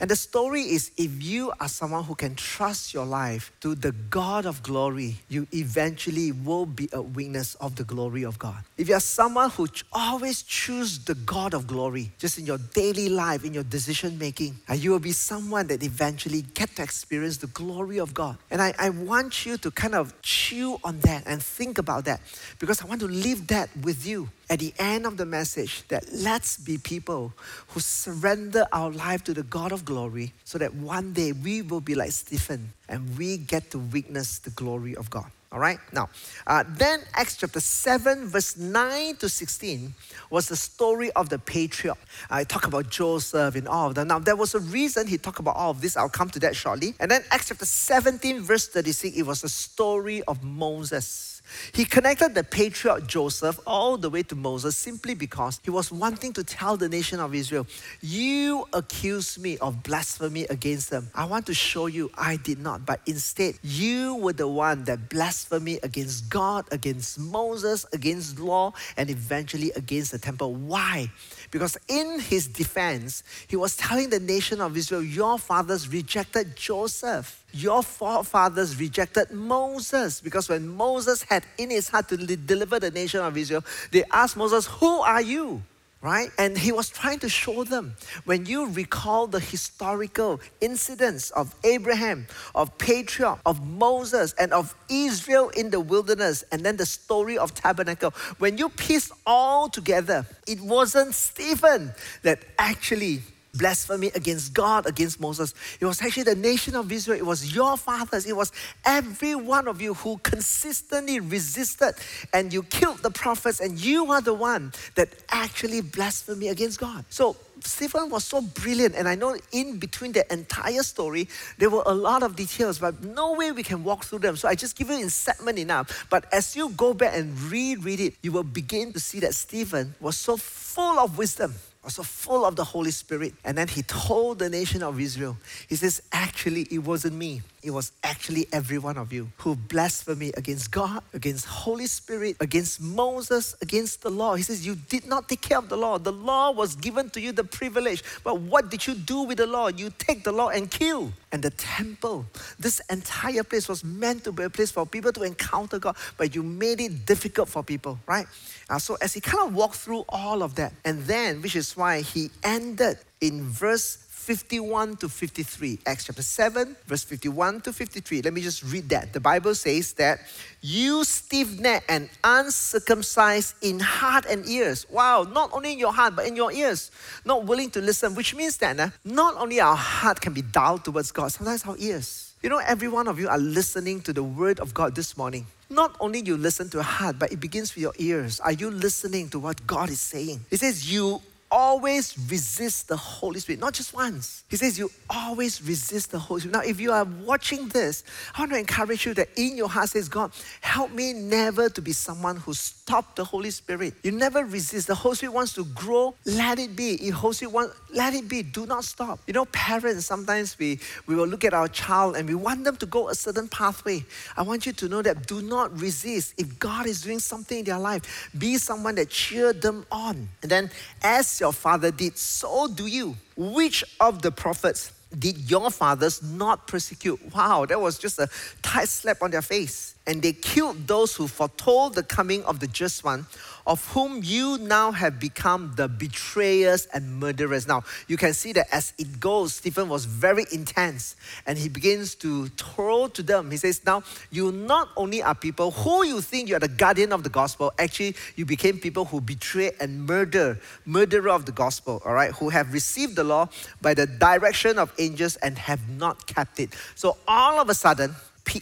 And 0.00 0.08
the 0.08 0.16
story 0.16 0.62
is 0.62 0.92
if 0.96 1.22
you 1.22 1.52
are 1.58 1.68
someone 1.68 2.04
who 2.04 2.14
can 2.14 2.36
trust 2.36 2.94
your 2.94 3.04
life 3.04 3.50
to 3.60 3.74
the 3.74 3.92
God 4.10 4.46
of 4.46 4.62
glory, 4.62 5.16
you 5.28 5.46
eventually 5.52 6.30
will 6.30 6.66
be 6.66 6.88
a 6.92 7.02
witness 7.02 7.56
of 7.56 7.74
the 7.74 7.82
glory 7.82 8.24
of 8.24 8.38
God. 8.38 8.62
If 8.76 8.88
you're 8.88 9.00
someone 9.00 9.50
who 9.50 9.66
always 9.92 10.42
choose 10.42 11.00
the 11.04 11.16
God 11.16 11.52
of 11.52 11.66
glory, 11.66 12.12
just 12.18 12.38
in 12.38 12.46
your 12.46 12.58
daily 12.74 13.08
life, 13.08 13.44
in 13.44 13.52
your 13.52 13.64
decision 13.64 14.18
making, 14.18 14.56
uh, 14.70 14.74
you 14.74 14.92
will 14.92 15.00
be 15.00 15.12
someone 15.12 15.66
that 15.66 15.82
eventually 15.82 16.42
get 16.42 16.76
to 16.76 16.82
experience 16.82 17.38
the 17.38 17.48
glory 17.48 17.98
of 17.98 18.14
God. 18.14 18.38
And 18.50 18.62
I, 18.62 18.74
I 18.78 18.90
want 18.90 19.46
you 19.46 19.56
to 19.58 19.70
kind 19.72 19.96
of 19.96 20.14
chew 20.22 20.78
on 20.84 21.00
that 21.00 21.24
and 21.26 21.42
think 21.42 21.78
about 21.78 22.04
that 22.04 22.20
because 22.60 22.80
I 22.82 22.86
want 22.86 23.00
to 23.00 23.08
leave 23.08 23.48
that 23.48 23.68
with 23.82 24.06
you 24.06 24.28
at 24.50 24.60
the 24.60 24.72
end 24.78 25.06
of 25.06 25.16
the 25.16 25.26
message 25.26 25.86
that 25.88 26.04
let's 26.12 26.56
be 26.56 26.78
people 26.78 27.32
who 27.68 27.80
surrender 27.80 28.66
our 28.72 28.90
life 28.90 29.22
to 29.24 29.34
the 29.34 29.42
God 29.42 29.72
of 29.72 29.84
glory 29.84 30.32
so 30.44 30.58
that 30.58 30.74
one 30.74 31.12
day 31.12 31.32
we 31.32 31.62
will 31.62 31.80
be 31.80 31.94
like 31.94 32.12
Stephen 32.12 32.72
and 32.88 33.18
we 33.18 33.36
get 33.36 33.70
to 33.72 33.78
witness 33.78 34.38
the 34.38 34.50
glory 34.50 34.96
of 34.96 35.10
God. 35.10 35.30
All 35.50 35.58
right, 35.58 35.78
now, 35.94 36.10
uh, 36.46 36.62
then 36.68 37.00
Acts 37.14 37.38
chapter 37.38 37.60
7, 37.60 38.26
verse 38.28 38.58
9 38.58 39.16
to 39.16 39.30
16 39.30 39.94
was 40.28 40.46
the 40.48 40.56
story 40.56 41.10
of 41.12 41.30
the 41.30 41.38
patriarch. 41.38 41.96
I 42.28 42.44
talk 42.44 42.66
about 42.66 42.90
Joseph 42.90 43.54
and 43.54 43.66
all 43.66 43.88
of 43.88 43.94
that. 43.94 44.06
Now, 44.06 44.18
there 44.18 44.36
was 44.36 44.54
a 44.54 44.60
reason 44.60 45.06
he 45.06 45.16
talked 45.16 45.38
about 45.38 45.56
all 45.56 45.70
of 45.70 45.80
this. 45.80 45.96
I'll 45.96 46.10
come 46.10 46.28
to 46.30 46.38
that 46.40 46.54
shortly. 46.54 46.94
And 47.00 47.10
then 47.10 47.24
Acts 47.30 47.48
chapter 47.48 47.64
17, 47.64 48.42
verse 48.42 48.68
36, 48.68 49.16
it 49.16 49.22
was 49.22 49.40
the 49.40 49.48
story 49.48 50.22
of 50.24 50.44
Moses. 50.44 51.37
He 51.72 51.84
connected 51.84 52.34
the 52.34 52.44
patriarch 52.44 53.06
Joseph 53.06 53.58
all 53.66 53.96
the 53.96 54.10
way 54.10 54.22
to 54.24 54.34
Moses 54.34 54.76
simply 54.76 55.14
because 55.14 55.60
he 55.62 55.70
was 55.70 55.90
wanting 55.90 56.32
to 56.34 56.44
tell 56.44 56.76
the 56.76 56.88
nation 56.88 57.20
of 57.20 57.34
Israel, 57.34 57.66
You 58.00 58.66
accuse 58.72 59.38
me 59.38 59.58
of 59.58 59.82
blasphemy 59.82 60.44
against 60.44 60.90
them. 60.90 61.10
I 61.14 61.24
want 61.24 61.46
to 61.46 61.54
show 61.54 61.86
you 61.86 62.10
I 62.16 62.36
did 62.36 62.58
not, 62.58 62.84
but 62.84 63.00
instead, 63.06 63.58
you 63.62 64.16
were 64.16 64.32
the 64.32 64.48
one 64.48 64.84
that 64.84 65.08
blasphemed 65.08 65.78
against 65.82 66.28
God, 66.30 66.66
against 66.70 67.18
Moses, 67.18 67.86
against 67.92 68.38
law, 68.38 68.72
and 68.96 69.10
eventually 69.10 69.72
against 69.72 70.12
the 70.12 70.18
temple. 70.18 70.54
Why? 70.54 71.10
Because 71.50 71.78
in 71.88 72.20
his 72.20 72.46
defense, 72.46 73.22
he 73.46 73.56
was 73.56 73.76
telling 73.76 74.10
the 74.10 74.20
nation 74.20 74.60
of 74.60 74.76
Israel, 74.76 75.02
Your 75.02 75.38
fathers 75.38 75.88
rejected 75.88 76.54
Joseph. 76.56 77.44
Your 77.52 77.82
forefathers 77.82 78.78
rejected 78.78 79.30
Moses. 79.30 80.20
Because 80.20 80.48
when 80.48 80.68
Moses 80.68 81.22
had 81.22 81.44
in 81.56 81.70
his 81.70 81.88
heart 81.88 82.08
to 82.08 82.16
deliver 82.16 82.78
the 82.78 82.90
nation 82.90 83.20
of 83.20 83.36
Israel, 83.36 83.64
they 83.90 84.04
asked 84.12 84.36
Moses, 84.36 84.66
Who 84.66 85.00
are 85.00 85.22
you? 85.22 85.62
Right? 86.00 86.30
And 86.38 86.56
he 86.56 86.70
was 86.70 86.90
trying 86.90 87.18
to 87.20 87.28
show 87.28 87.64
them 87.64 87.96
when 88.24 88.46
you 88.46 88.68
recall 88.70 89.26
the 89.26 89.40
historical 89.40 90.40
incidents 90.60 91.30
of 91.30 91.54
Abraham, 91.64 92.26
of 92.54 92.76
patriarch, 92.78 93.40
of 93.44 93.66
Moses, 93.66 94.32
and 94.38 94.52
of 94.52 94.74
Israel 94.88 95.48
in 95.50 95.70
the 95.70 95.80
wilderness, 95.80 96.44
and 96.52 96.64
then 96.64 96.76
the 96.76 96.86
story 96.86 97.36
of 97.36 97.54
tabernacle, 97.54 98.12
when 98.38 98.58
you 98.58 98.68
piece 98.68 99.10
all 99.26 99.68
together, 99.68 100.24
it 100.46 100.60
wasn't 100.60 101.14
Stephen 101.14 101.92
that 102.22 102.44
actually 102.58 103.22
blasphemy 103.58 104.10
against 104.14 104.54
God, 104.54 104.86
against 104.86 105.20
Moses. 105.20 105.52
It 105.80 105.84
was 105.84 106.00
actually 106.00 106.22
the 106.22 106.36
nation 106.36 106.76
of 106.76 106.90
Israel. 106.90 107.18
It 107.18 107.26
was 107.26 107.54
your 107.54 107.76
fathers. 107.76 108.24
It 108.26 108.36
was 108.36 108.52
every 108.84 109.34
one 109.34 109.68
of 109.68 109.82
you 109.82 109.94
who 109.94 110.18
consistently 110.18 111.20
resisted 111.20 111.94
and 112.32 112.52
you 112.52 112.62
killed 112.62 112.98
the 112.98 113.10
prophets, 113.10 113.60
and 113.60 113.78
you 113.78 114.10
are 114.12 114.20
the 114.20 114.34
one 114.34 114.72
that 114.94 115.08
actually 115.30 115.80
blasphemed 115.80 116.44
against 116.44 116.78
God. 116.78 117.04
So 117.10 117.36
Stephen 117.64 118.08
was 118.10 118.24
so 118.24 118.40
brilliant, 118.40 118.94
and 118.94 119.08
I 119.08 119.14
know 119.14 119.36
in 119.52 119.78
between 119.78 120.12
the 120.12 120.30
entire 120.32 120.82
story, 120.82 121.28
there 121.58 121.70
were 121.70 121.82
a 121.86 121.94
lot 121.94 122.22
of 122.22 122.36
details, 122.36 122.78
but 122.78 123.02
no 123.02 123.32
way 123.32 123.52
we 123.52 123.62
can 123.62 123.82
walk 123.84 124.04
through 124.04 124.20
them. 124.20 124.36
So 124.36 124.48
I 124.48 124.54
just 124.54 124.76
give 124.76 124.88
you 124.88 124.98
in 124.98 125.10
segment 125.10 125.58
enough. 125.58 126.06
But 126.10 126.32
as 126.32 126.54
you 126.54 126.70
go 126.70 126.94
back 126.94 127.14
and 127.14 127.38
reread 127.42 128.00
it, 128.00 128.14
you 128.22 128.32
will 128.32 128.44
begin 128.44 128.92
to 128.92 129.00
see 129.00 129.20
that 129.20 129.34
Stephen 129.34 129.94
was 130.00 130.16
so 130.16 130.36
full 130.36 130.98
of 130.98 131.18
wisdom 131.18 131.54
so 131.90 132.02
full 132.02 132.44
of 132.44 132.56
the 132.56 132.64
Holy 132.64 132.90
Spirit. 132.90 133.34
And 133.44 133.56
then 133.56 133.68
he 133.68 133.82
told 133.82 134.38
the 134.38 134.50
nation 134.50 134.82
of 134.82 135.00
Israel, 135.00 135.36
he 135.68 135.76
says, 135.76 136.02
actually, 136.12 136.62
it 136.70 136.78
wasn't 136.78 137.14
me. 137.14 137.42
It 137.62 137.72
was 137.72 137.90
actually 138.04 138.46
every 138.52 138.78
one 138.78 138.96
of 138.96 139.12
you 139.12 139.28
who 139.38 139.56
blasphemed 139.56 140.32
against 140.36 140.70
God, 140.70 141.02
against 141.12 141.44
Holy 141.44 141.86
Spirit, 141.86 142.36
against 142.40 142.80
Moses, 142.80 143.56
against 143.60 144.02
the 144.02 144.10
law. 144.10 144.36
He 144.36 144.42
says, 144.42 144.64
you 144.64 144.76
did 144.76 145.06
not 145.06 145.28
take 145.28 145.40
care 145.40 145.58
of 145.58 145.68
the 145.68 145.76
law. 145.76 145.98
The 145.98 146.12
law 146.12 146.52
was 146.52 146.76
given 146.76 147.10
to 147.10 147.20
you 147.20 147.32
the 147.32 147.42
privilege. 147.42 148.04
But 148.22 148.40
what 148.40 148.70
did 148.70 148.86
you 148.86 148.94
do 148.94 149.22
with 149.22 149.38
the 149.38 149.46
law? 149.46 149.68
You 149.68 149.90
take 149.98 150.22
the 150.22 150.30
law 150.30 150.50
and 150.50 150.70
kill. 150.70 151.12
And 151.32 151.42
the 151.42 151.50
temple, 151.50 152.26
this 152.58 152.80
entire 152.90 153.42
place 153.42 153.68
was 153.68 153.82
meant 153.82 154.24
to 154.24 154.32
be 154.32 154.44
a 154.44 154.50
place 154.50 154.70
for 154.70 154.86
people 154.86 155.12
to 155.12 155.22
encounter 155.24 155.78
God, 155.78 155.96
but 156.16 156.34
you 156.34 156.42
made 156.42 156.80
it 156.80 157.06
difficult 157.06 157.48
for 157.48 157.62
people, 157.62 157.98
right? 158.06 158.26
Uh, 158.70 158.78
so 158.78 158.96
as 159.02 159.14
he 159.14 159.20
kind 159.20 159.48
of 159.48 159.54
walked 159.54 159.76
through 159.76 160.04
all 160.08 160.42
of 160.42 160.54
that, 160.54 160.72
and 160.84 161.02
then, 161.04 161.42
which 161.42 161.56
is 161.56 161.76
why 161.76 162.02
he 162.02 162.30
ended 162.42 162.98
in 163.20 163.42
verse 163.42 163.98
51 164.10 164.96
to 164.96 165.08
53. 165.08 165.78
Acts 165.86 166.04
chapter 166.04 166.20
7, 166.20 166.76
verse 166.86 167.02
51 167.02 167.62
to 167.62 167.72
53. 167.72 168.20
Let 168.20 168.34
me 168.34 168.42
just 168.42 168.62
read 168.62 168.88
that. 168.90 169.14
The 169.14 169.20
Bible 169.20 169.54
says 169.54 169.94
that 169.94 170.20
you 170.60 171.02
stiff 171.04 171.58
necked 171.58 171.90
and 171.90 172.10
uncircumcised 172.22 173.54
in 173.62 173.80
heart 173.80 174.26
and 174.26 174.46
ears. 174.46 174.84
Wow, 174.90 175.22
not 175.22 175.48
only 175.54 175.72
in 175.72 175.78
your 175.78 175.94
heart, 175.94 176.14
but 176.14 176.26
in 176.26 176.36
your 176.36 176.52
ears. 176.52 176.90
Not 177.24 177.44
willing 177.46 177.70
to 177.70 177.80
listen, 177.80 178.14
which 178.14 178.34
means 178.34 178.58
that 178.58 178.78
uh, 178.78 178.90
not 179.02 179.34
only 179.36 179.60
our 179.60 179.76
heart 179.76 180.20
can 180.20 180.34
be 180.34 180.42
dull 180.42 180.76
towards 180.76 181.10
God, 181.10 181.32
sometimes 181.32 181.64
our 181.64 181.76
ears. 181.78 182.34
You 182.42 182.50
know, 182.50 182.58
every 182.58 182.88
one 182.88 183.08
of 183.08 183.18
you 183.18 183.28
are 183.28 183.38
listening 183.38 184.02
to 184.02 184.12
the 184.12 184.22
word 184.22 184.60
of 184.60 184.74
God 184.74 184.94
this 184.94 185.16
morning 185.16 185.46
not 185.70 185.94
only 186.00 186.22
you 186.24 186.36
listen 186.36 186.68
to 186.70 186.78
your 186.78 186.84
heart, 186.84 187.18
but 187.18 187.30
it 187.30 187.40
begins 187.40 187.74
with 187.74 187.82
your 187.82 187.92
ears. 187.98 188.40
Are 188.40 188.52
you 188.52 188.70
listening 188.70 189.28
to 189.30 189.38
what 189.38 189.66
God 189.66 189.90
is 189.90 190.00
saying? 190.00 190.40
He 190.48 190.56
says, 190.56 190.90
You 190.90 191.20
always 191.50 192.16
resist 192.30 192.88
the 192.88 192.96
Holy 192.96 193.40
Spirit, 193.40 193.60
not 193.60 193.74
just 193.74 193.94
once. 193.94 194.44
He 194.48 194.56
says 194.56 194.78
you 194.78 194.90
always 195.08 195.62
resist 195.62 196.10
the 196.10 196.18
Holy 196.18 196.40
Spirit. 196.40 196.54
Now, 196.54 196.62
if 196.62 196.80
you 196.80 196.92
are 196.92 197.04
watching 197.04 197.68
this, 197.68 198.04
I 198.34 198.40
want 198.40 198.52
to 198.52 198.58
encourage 198.58 199.06
you 199.06 199.14
that 199.14 199.28
in 199.36 199.56
your 199.56 199.68
heart 199.68 199.90
says, 199.90 200.08
God, 200.08 200.32
help 200.60 200.92
me 200.92 201.12
never 201.12 201.68
to 201.68 201.82
be 201.82 201.92
someone 201.92 202.36
who 202.36 202.54
stops 202.54 203.14
the 203.14 203.24
Holy 203.24 203.50
Spirit. 203.50 203.94
You 204.02 204.12
never 204.12 204.44
resist. 204.44 204.86
The 204.86 204.94
Holy 204.94 205.16
Spirit 205.16 205.32
wants 205.32 205.54
to 205.54 205.64
grow, 205.64 206.14
let 206.24 206.58
it 206.58 206.76
be. 206.76 206.94
If 206.94 207.14
Holy 207.14 207.34
Spirit 207.34 207.52
wants, 207.52 207.76
let 207.92 208.14
it 208.14 208.28
be. 208.28 208.42
Do 208.42 208.66
not 208.66 208.84
stop. 208.84 209.20
You 209.26 209.32
know, 209.32 209.44
parents, 209.46 210.06
sometimes 210.06 210.58
we, 210.58 210.78
we 211.06 211.14
will 211.14 211.26
look 211.26 211.44
at 211.44 211.54
our 211.54 211.68
child 211.68 212.16
and 212.16 212.28
we 212.28 212.34
want 212.34 212.64
them 212.64 212.76
to 212.76 212.86
go 212.86 213.08
a 213.08 213.14
certain 213.14 213.48
pathway. 213.48 214.04
I 214.36 214.42
want 214.42 214.66
you 214.66 214.72
to 214.72 214.88
know 214.88 215.02
that 215.02 215.26
do 215.26 215.42
not 215.42 215.78
resist. 215.80 216.34
If 216.36 216.58
God 216.58 216.86
is 216.86 217.02
doing 217.02 217.18
something 217.18 217.60
in 217.60 217.64
their 217.64 217.78
life, 217.78 218.30
be 218.36 218.58
someone 218.58 218.94
that 218.96 219.10
cheer 219.10 219.52
them 219.52 219.86
on. 219.90 220.28
And 220.42 220.50
then 220.50 220.70
as 221.02 221.37
your 221.40 221.52
father 221.52 221.90
did, 221.90 222.16
so 222.16 222.68
do 222.68 222.86
you. 222.86 223.16
Which 223.36 223.84
of 224.00 224.22
the 224.22 224.30
prophets 224.30 224.92
did 225.16 225.50
your 225.50 225.70
fathers 225.70 226.22
not 226.22 226.66
persecute? 226.66 227.20
Wow, 227.34 227.64
that 227.66 227.80
was 227.80 227.98
just 227.98 228.18
a 228.18 228.28
tight 228.62 228.88
slap 228.88 229.22
on 229.22 229.30
their 229.30 229.42
face. 229.42 229.94
And 230.06 230.22
they 230.22 230.32
killed 230.32 230.86
those 230.86 231.14
who 231.14 231.26
foretold 231.28 231.94
the 231.94 232.02
coming 232.02 232.42
of 232.44 232.60
the 232.60 232.66
just 232.66 233.04
one 233.04 233.26
of 233.68 233.86
whom 233.88 234.22
you 234.24 234.56
now 234.56 234.90
have 234.90 235.20
become 235.20 235.74
the 235.76 235.86
betrayers 235.86 236.86
and 236.86 237.20
murderers. 237.20 237.68
Now, 237.68 237.84
you 238.08 238.16
can 238.16 238.32
see 238.32 238.54
that 238.54 238.66
as 238.72 238.94
it 238.96 239.20
goes, 239.20 239.54
Stephen 239.54 239.90
was 239.90 240.06
very 240.06 240.46
intense 240.50 241.16
and 241.46 241.58
he 241.58 241.68
begins 241.68 242.14
to 242.16 242.46
throw 242.48 243.08
to 243.08 243.22
them. 243.22 243.50
He 243.50 243.58
says, 243.58 243.82
Now, 243.84 244.02
you 244.30 244.50
not 244.50 244.88
only 244.96 245.22
are 245.22 245.34
people 245.34 245.70
who 245.70 246.06
you 246.06 246.22
think 246.22 246.48
you 246.48 246.56
are 246.56 246.60
the 246.60 246.68
guardian 246.68 247.12
of 247.12 247.22
the 247.22 247.28
gospel, 247.28 247.70
actually, 247.78 248.16
you 248.36 248.46
became 248.46 248.78
people 248.78 249.04
who 249.04 249.20
betray 249.20 249.72
and 249.78 250.06
murder, 250.06 250.58
murderer 250.86 251.30
of 251.30 251.44
the 251.44 251.52
gospel, 251.52 252.00
all 252.06 252.14
right, 252.14 252.32
who 252.32 252.48
have 252.48 252.72
received 252.72 253.16
the 253.16 253.24
law 253.24 253.50
by 253.82 253.92
the 253.92 254.06
direction 254.06 254.78
of 254.78 254.94
angels 254.98 255.36
and 255.36 255.58
have 255.58 255.86
not 255.90 256.26
kept 256.26 256.58
it. 256.58 256.74
So, 256.94 257.18
all 257.28 257.60
of 257.60 257.68
a 257.68 257.74
sudden, 257.74 258.16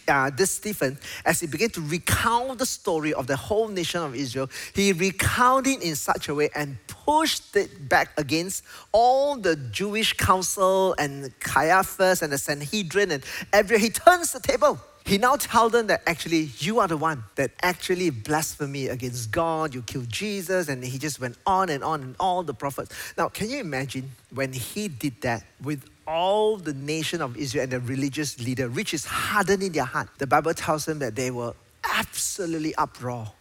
uh, 0.07 0.29
this 0.29 0.51
Stephen, 0.51 0.97
as 1.25 1.39
he 1.39 1.47
began 1.47 1.69
to 1.71 1.81
recount 1.81 2.59
the 2.59 2.65
story 2.65 3.13
of 3.13 3.27
the 3.27 3.35
whole 3.35 3.67
nation 3.67 4.01
of 4.01 4.15
Israel, 4.15 4.49
he 4.73 4.93
recounted 4.93 5.77
it 5.77 5.83
in 5.83 5.95
such 5.95 6.29
a 6.29 6.35
way 6.35 6.49
and 6.55 6.77
pushed 6.87 7.55
it 7.55 7.89
back 7.89 8.11
against 8.17 8.63
all 8.91 9.37
the 9.37 9.55
Jewish 9.55 10.13
council 10.13 10.95
and 10.97 11.37
Caiaphas 11.39 12.21
and 12.21 12.31
the 12.31 12.37
Sanhedrin 12.37 13.11
and 13.11 13.23
every. 13.53 13.79
He 13.79 13.89
turns 13.89 14.31
the 14.31 14.39
table. 14.39 14.79
He 15.07 15.17
now 15.17 15.37
tells 15.37 15.71
them 15.71 15.87
that 15.87 16.01
actually 16.05 16.49
you 16.59 16.79
are 16.79 16.87
the 16.89 16.97
one 16.97 17.23
that 17.35 17.51
actually 17.61 18.09
blasphemy 18.09 18.87
against 18.87 19.31
God. 19.31 19.73
You 19.73 19.81
killed 19.81 20.09
Jesus, 20.09 20.67
and 20.67 20.83
he 20.83 20.97
just 20.97 21.21
went 21.21 21.37
on 21.45 21.69
and 21.69 21.81
on 21.81 22.01
and 22.01 22.15
all 22.19 22.43
the 22.43 22.53
prophets. 22.53 22.93
Now, 23.17 23.29
can 23.29 23.49
you 23.49 23.61
imagine 23.61 24.11
when 24.31 24.51
he 24.51 24.89
did 24.89 25.21
that 25.21 25.45
with 25.63 25.85
all 26.05 26.57
the 26.57 26.73
nation 26.73 27.21
of 27.21 27.37
Israel 27.37 27.63
and 27.63 27.71
the 27.71 27.79
religious 27.79 28.37
leader, 28.41 28.67
which 28.67 28.93
is 28.93 29.05
hardened 29.05 29.63
in 29.63 29.71
their 29.71 29.85
heart? 29.85 30.09
The 30.17 30.27
Bible 30.27 30.53
tells 30.53 30.83
them 30.83 30.99
that 30.99 31.15
they 31.15 31.31
were 31.31 31.53
absolutely 31.85 32.75
uproar. 32.75 33.31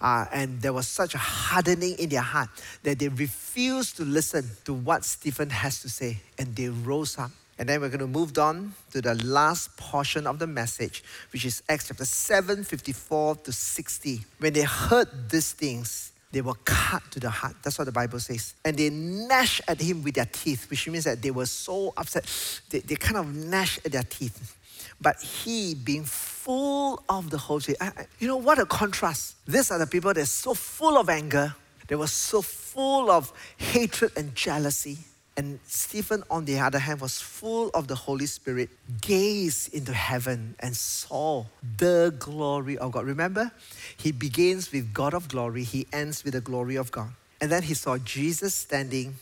Uh, 0.00 0.26
and 0.32 0.62
there 0.62 0.72
was 0.72 0.86
such 0.86 1.16
a 1.16 1.18
hardening 1.18 1.96
in 1.98 2.08
their 2.08 2.20
heart 2.20 2.50
that 2.84 3.00
they 3.00 3.08
refused 3.08 3.96
to 3.96 4.04
listen 4.04 4.48
to 4.64 4.72
what 4.72 5.04
Stephen 5.04 5.50
has 5.50 5.82
to 5.82 5.88
say, 5.88 6.20
and 6.38 6.54
they 6.54 6.68
rose 6.68 7.18
up 7.18 7.32
and 7.58 7.68
then 7.68 7.80
we're 7.80 7.88
going 7.88 8.00
to 8.00 8.06
move 8.06 8.36
on 8.38 8.74
to 8.92 9.00
the 9.00 9.14
last 9.24 9.76
portion 9.76 10.26
of 10.26 10.38
the 10.38 10.46
message, 10.46 11.02
which 11.32 11.44
is 11.44 11.62
Acts 11.68 11.88
chapter 11.88 12.04
7, 12.04 12.64
54 12.64 13.36
to 13.36 13.52
60. 13.52 14.20
When 14.38 14.52
they 14.52 14.62
heard 14.62 15.30
these 15.30 15.52
things, 15.52 16.12
they 16.32 16.42
were 16.42 16.54
cut 16.64 17.02
to 17.12 17.20
the 17.20 17.30
heart. 17.30 17.56
That's 17.62 17.78
what 17.78 17.86
the 17.86 17.92
Bible 17.92 18.20
says. 18.20 18.54
And 18.62 18.76
they 18.76 18.90
gnashed 18.90 19.62
at 19.68 19.80
him 19.80 20.02
with 20.02 20.16
their 20.16 20.26
teeth, 20.26 20.68
which 20.68 20.86
means 20.88 21.04
that 21.04 21.22
they 21.22 21.30
were 21.30 21.46
so 21.46 21.94
upset. 21.96 22.26
They, 22.68 22.80
they 22.80 22.96
kind 22.96 23.16
of 23.16 23.34
gnashed 23.34 23.86
at 23.86 23.92
their 23.92 24.02
teeth. 24.02 24.54
But 25.00 25.20
he, 25.22 25.74
being 25.74 26.04
full 26.04 27.02
of 27.08 27.30
the 27.30 27.38
Holy 27.38 27.60
Spirit, 27.60 28.08
you 28.18 28.28
know 28.28 28.36
what 28.36 28.58
a 28.58 28.66
contrast. 28.66 29.36
These 29.46 29.70
are 29.70 29.78
the 29.78 29.86
people 29.86 30.12
that 30.12 30.20
are 30.20 30.26
so 30.26 30.52
full 30.52 30.98
of 30.98 31.08
anger, 31.08 31.54
they 31.88 31.96
were 31.96 32.06
so 32.06 32.42
full 32.42 33.10
of 33.10 33.32
hatred 33.56 34.12
and 34.16 34.34
jealousy 34.34 34.98
and 35.36 35.60
Stephen, 35.66 36.22
on 36.30 36.46
the 36.46 36.58
other 36.58 36.78
hand, 36.78 37.00
was 37.00 37.20
full 37.20 37.68
of 37.74 37.88
the 37.88 37.94
Holy 37.94 38.24
Spirit, 38.26 38.70
gazed 39.02 39.74
into 39.74 39.92
heaven 39.92 40.54
and 40.60 40.74
saw 40.74 41.44
the 41.76 42.14
glory 42.18 42.78
of 42.78 42.92
God. 42.92 43.04
Remember, 43.04 43.50
he 43.96 44.12
begins 44.12 44.72
with 44.72 44.94
God 44.94 45.12
of 45.12 45.28
glory, 45.28 45.62
he 45.62 45.86
ends 45.92 46.24
with 46.24 46.32
the 46.32 46.40
glory 46.40 46.76
of 46.76 46.90
God. 46.90 47.10
And 47.40 47.52
then 47.52 47.62
he 47.62 47.74
saw 47.74 47.98
Jesus 47.98 48.54
standing 48.54 49.16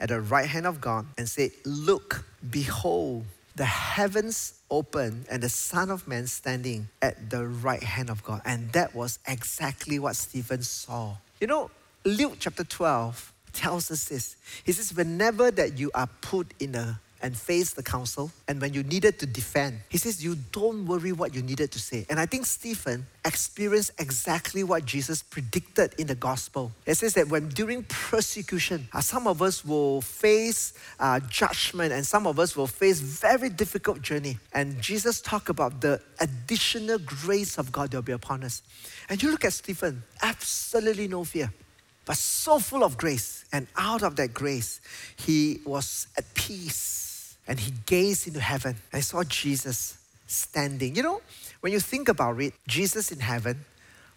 at 0.00 0.08
the 0.08 0.20
right 0.20 0.48
hand 0.48 0.66
of 0.66 0.80
God 0.80 1.06
and 1.16 1.28
said, 1.28 1.52
Look, 1.64 2.24
behold, 2.50 3.24
the 3.54 3.64
heavens 3.64 4.54
open 4.70 5.24
and 5.30 5.42
the 5.42 5.48
Son 5.48 5.90
of 5.90 6.08
Man 6.08 6.26
standing 6.26 6.88
at 7.00 7.30
the 7.30 7.46
right 7.46 7.82
hand 7.82 8.10
of 8.10 8.24
God. 8.24 8.40
And 8.44 8.72
that 8.72 8.94
was 8.94 9.20
exactly 9.26 10.00
what 10.00 10.16
Stephen 10.16 10.62
saw. 10.62 11.14
You 11.40 11.46
know, 11.46 11.70
Luke 12.04 12.36
chapter 12.40 12.64
12 12.64 13.32
tells 13.52 13.90
us 13.90 14.04
this. 14.08 14.36
He 14.64 14.72
says, 14.72 14.94
whenever 14.94 15.50
that 15.50 15.78
you 15.78 15.90
are 15.94 16.08
put 16.20 16.52
in 16.58 16.74
a 16.74 17.00
and 17.22 17.36
face 17.36 17.72
the 17.72 17.82
council, 17.82 18.30
and 18.48 18.60
when 18.60 18.72
you 18.72 18.82
needed 18.82 19.18
to 19.18 19.26
defend, 19.26 19.78
he 19.88 19.98
says, 19.98 20.24
You 20.24 20.36
don't 20.52 20.86
worry 20.86 21.12
what 21.12 21.34
you 21.34 21.42
needed 21.42 21.70
to 21.72 21.78
say. 21.78 22.06
And 22.08 22.18
I 22.18 22.26
think 22.26 22.46
Stephen 22.46 23.06
experienced 23.24 23.92
exactly 23.98 24.64
what 24.64 24.84
Jesus 24.84 25.22
predicted 25.22 25.94
in 25.98 26.06
the 26.06 26.14
gospel. 26.14 26.72
It 26.86 26.94
says 26.94 27.14
that 27.14 27.28
when 27.28 27.48
during 27.48 27.84
persecution, 27.84 28.88
uh, 28.92 29.00
some 29.00 29.26
of 29.26 29.42
us 29.42 29.64
will 29.64 30.00
face 30.00 30.72
uh, 30.98 31.20
judgment, 31.20 31.92
and 31.92 32.06
some 32.06 32.26
of 32.26 32.38
us 32.38 32.56
will 32.56 32.66
face 32.66 33.00
very 33.00 33.50
difficult 33.50 34.00
journey. 34.02 34.38
And 34.54 34.80
Jesus 34.80 35.20
talked 35.20 35.48
about 35.48 35.80
the 35.80 36.00
additional 36.20 36.98
grace 36.98 37.58
of 37.58 37.70
God 37.70 37.90
that 37.90 37.98
will 37.98 38.02
be 38.02 38.12
upon 38.12 38.44
us. 38.44 38.62
And 39.08 39.22
you 39.22 39.30
look 39.30 39.44
at 39.44 39.52
Stephen, 39.52 40.02
absolutely 40.22 41.08
no 41.08 41.24
fear 41.24 41.52
but 42.04 42.16
so 42.16 42.58
full 42.58 42.82
of 42.82 42.96
grace. 42.96 43.44
And 43.52 43.66
out 43.76 44.02
of 44.02 44.16
that 44.16 44.34
grace, 44.34 44.80
he 45.16 45.60
was 45.64 46.06
at 46.16 46.32
peace 46.34 47.36
and 47.46 47.58
he 47.58 47.72
gazed 47.86 48.26
into 48.26 48.40
heaven. 48.40 48.76
I 48.92 49.00
saw 49.00 49.24
Jesus 49.24 49.98
standing. 50.26 50.94
You 50.94 51.02
know, 51.02 51.20
when 51.60 51.72
you 51.72 51.80
think 51.80 52.08
about 52.08 52.40
it, 52.40 52.54
Jesus 52.66 53.10
in 53.10 53.20
heaven, 53.20 53.64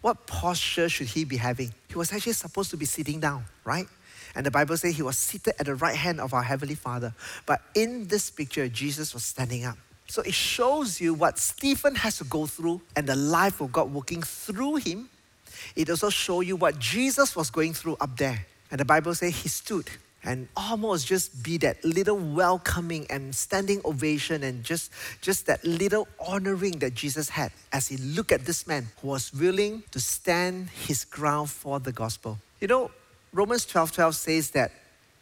what 0.00 0.26
posture 0.26 0.88
should 0.88 1.08
he 1.08 1.24
be 1.24 1.36
having? 1.36 1.72
He 1.88 1.94
was 1.96 2.12
actually 2.12 2.34
supposed 2.34 2.70
to 2.70 2.76
be 2.76 2.84
sitting 2.84 3.20
down, 3.20 3.44
right? 3.64 3.86
And 4.34 4.44
the 4.44 4.50
Bible 4.50 4.76
says 4.76 4.96
he 4.96 5.02
was 5.02 5.16
seated 5.16 5.54
at 5.58 5.66
the 5.66 5.74
right 5.74 5.96
hand 5.96 6.20
of 6.20 6.34
our 6.34 6.42
Heavenly 6.42 6.74
Father. 6.74 7.14
But 7.46 7.62
in 7.74 8.08
this 8.08 8.30
picture, 8.30 8.68
Jesus 8.68 9.14
was 9.14 9.24
standing 9.24 9.64
up. 9.64 9.78
So 10.06 10.22
it 10.22 10.34
shows 10.34 11.00
you 11.00 11.14
what 11.14 11.38
Stephen 11.38 11.94
has 11.94 12.18
to 12.18 12.24
go 12.24 12.46
through 12.46 12.82
and 12.94 13.06
the 13.06 13.16
life 13.16 13.60
of 13.60 13.72
God 13.72 13.92
working 13.92 14.22
through 14.22 14.76
him 14.76 15.08
it 15.76 15.90
also 15.90 16.10
shows 16.10 16.46
you 16.46 16.56
what 16.56 16.78
Jesus 16.78 17.34
was 17.36 17.50
going 17.50 17.72
through 17.74 17.96
up 18.00 18.16
there. 18.16 18.46
And 18.70 18.80
the 18.80 18.84
Bible 18.84 19.14
says 19.14 19.36
he 19.36 19.48
stood 19.48 19.88
and 20.24 20.48
almost 20.56 21.06
just 21.06 21.42
be 21.42 21.58
that 21.58 21.84
little 21.84 22.16
welcoming 22.16 23.06
and 23.10 23.34
standing 23.34 23.80
ovation 23.84 24.42
and 24.42 24.64
just, 24.64 24.90
just 25.20 25.46
that 25.46 25.62
little 25.64 26.08
honoring 26.18 26.78
that 26.78 26.94
Jesus 26.94 27.28
had 27.28 27.52
as 27.72 27.88
he 27.88 27.98
looked 27.98 28.32
at 28.32 28.46
this 28.46 28.66
man 28.66 28.88
who 29.00 29.08
was 29.08 29.32
willing 29.34 29.82
to 29.90 30.00
stand 30.00 30.70
his 30.70 31.04
ground 31.04 31.50
for 31.50 31.78
the 31.78 31.92
gospel. 31.92 32.38
You 32.60 32.68
know, 32.68 32.90
Romans 33.32 33.66
12 33.66 33.92
12 33.92 34.14
says 34.14 34.50
that 34.52 34.72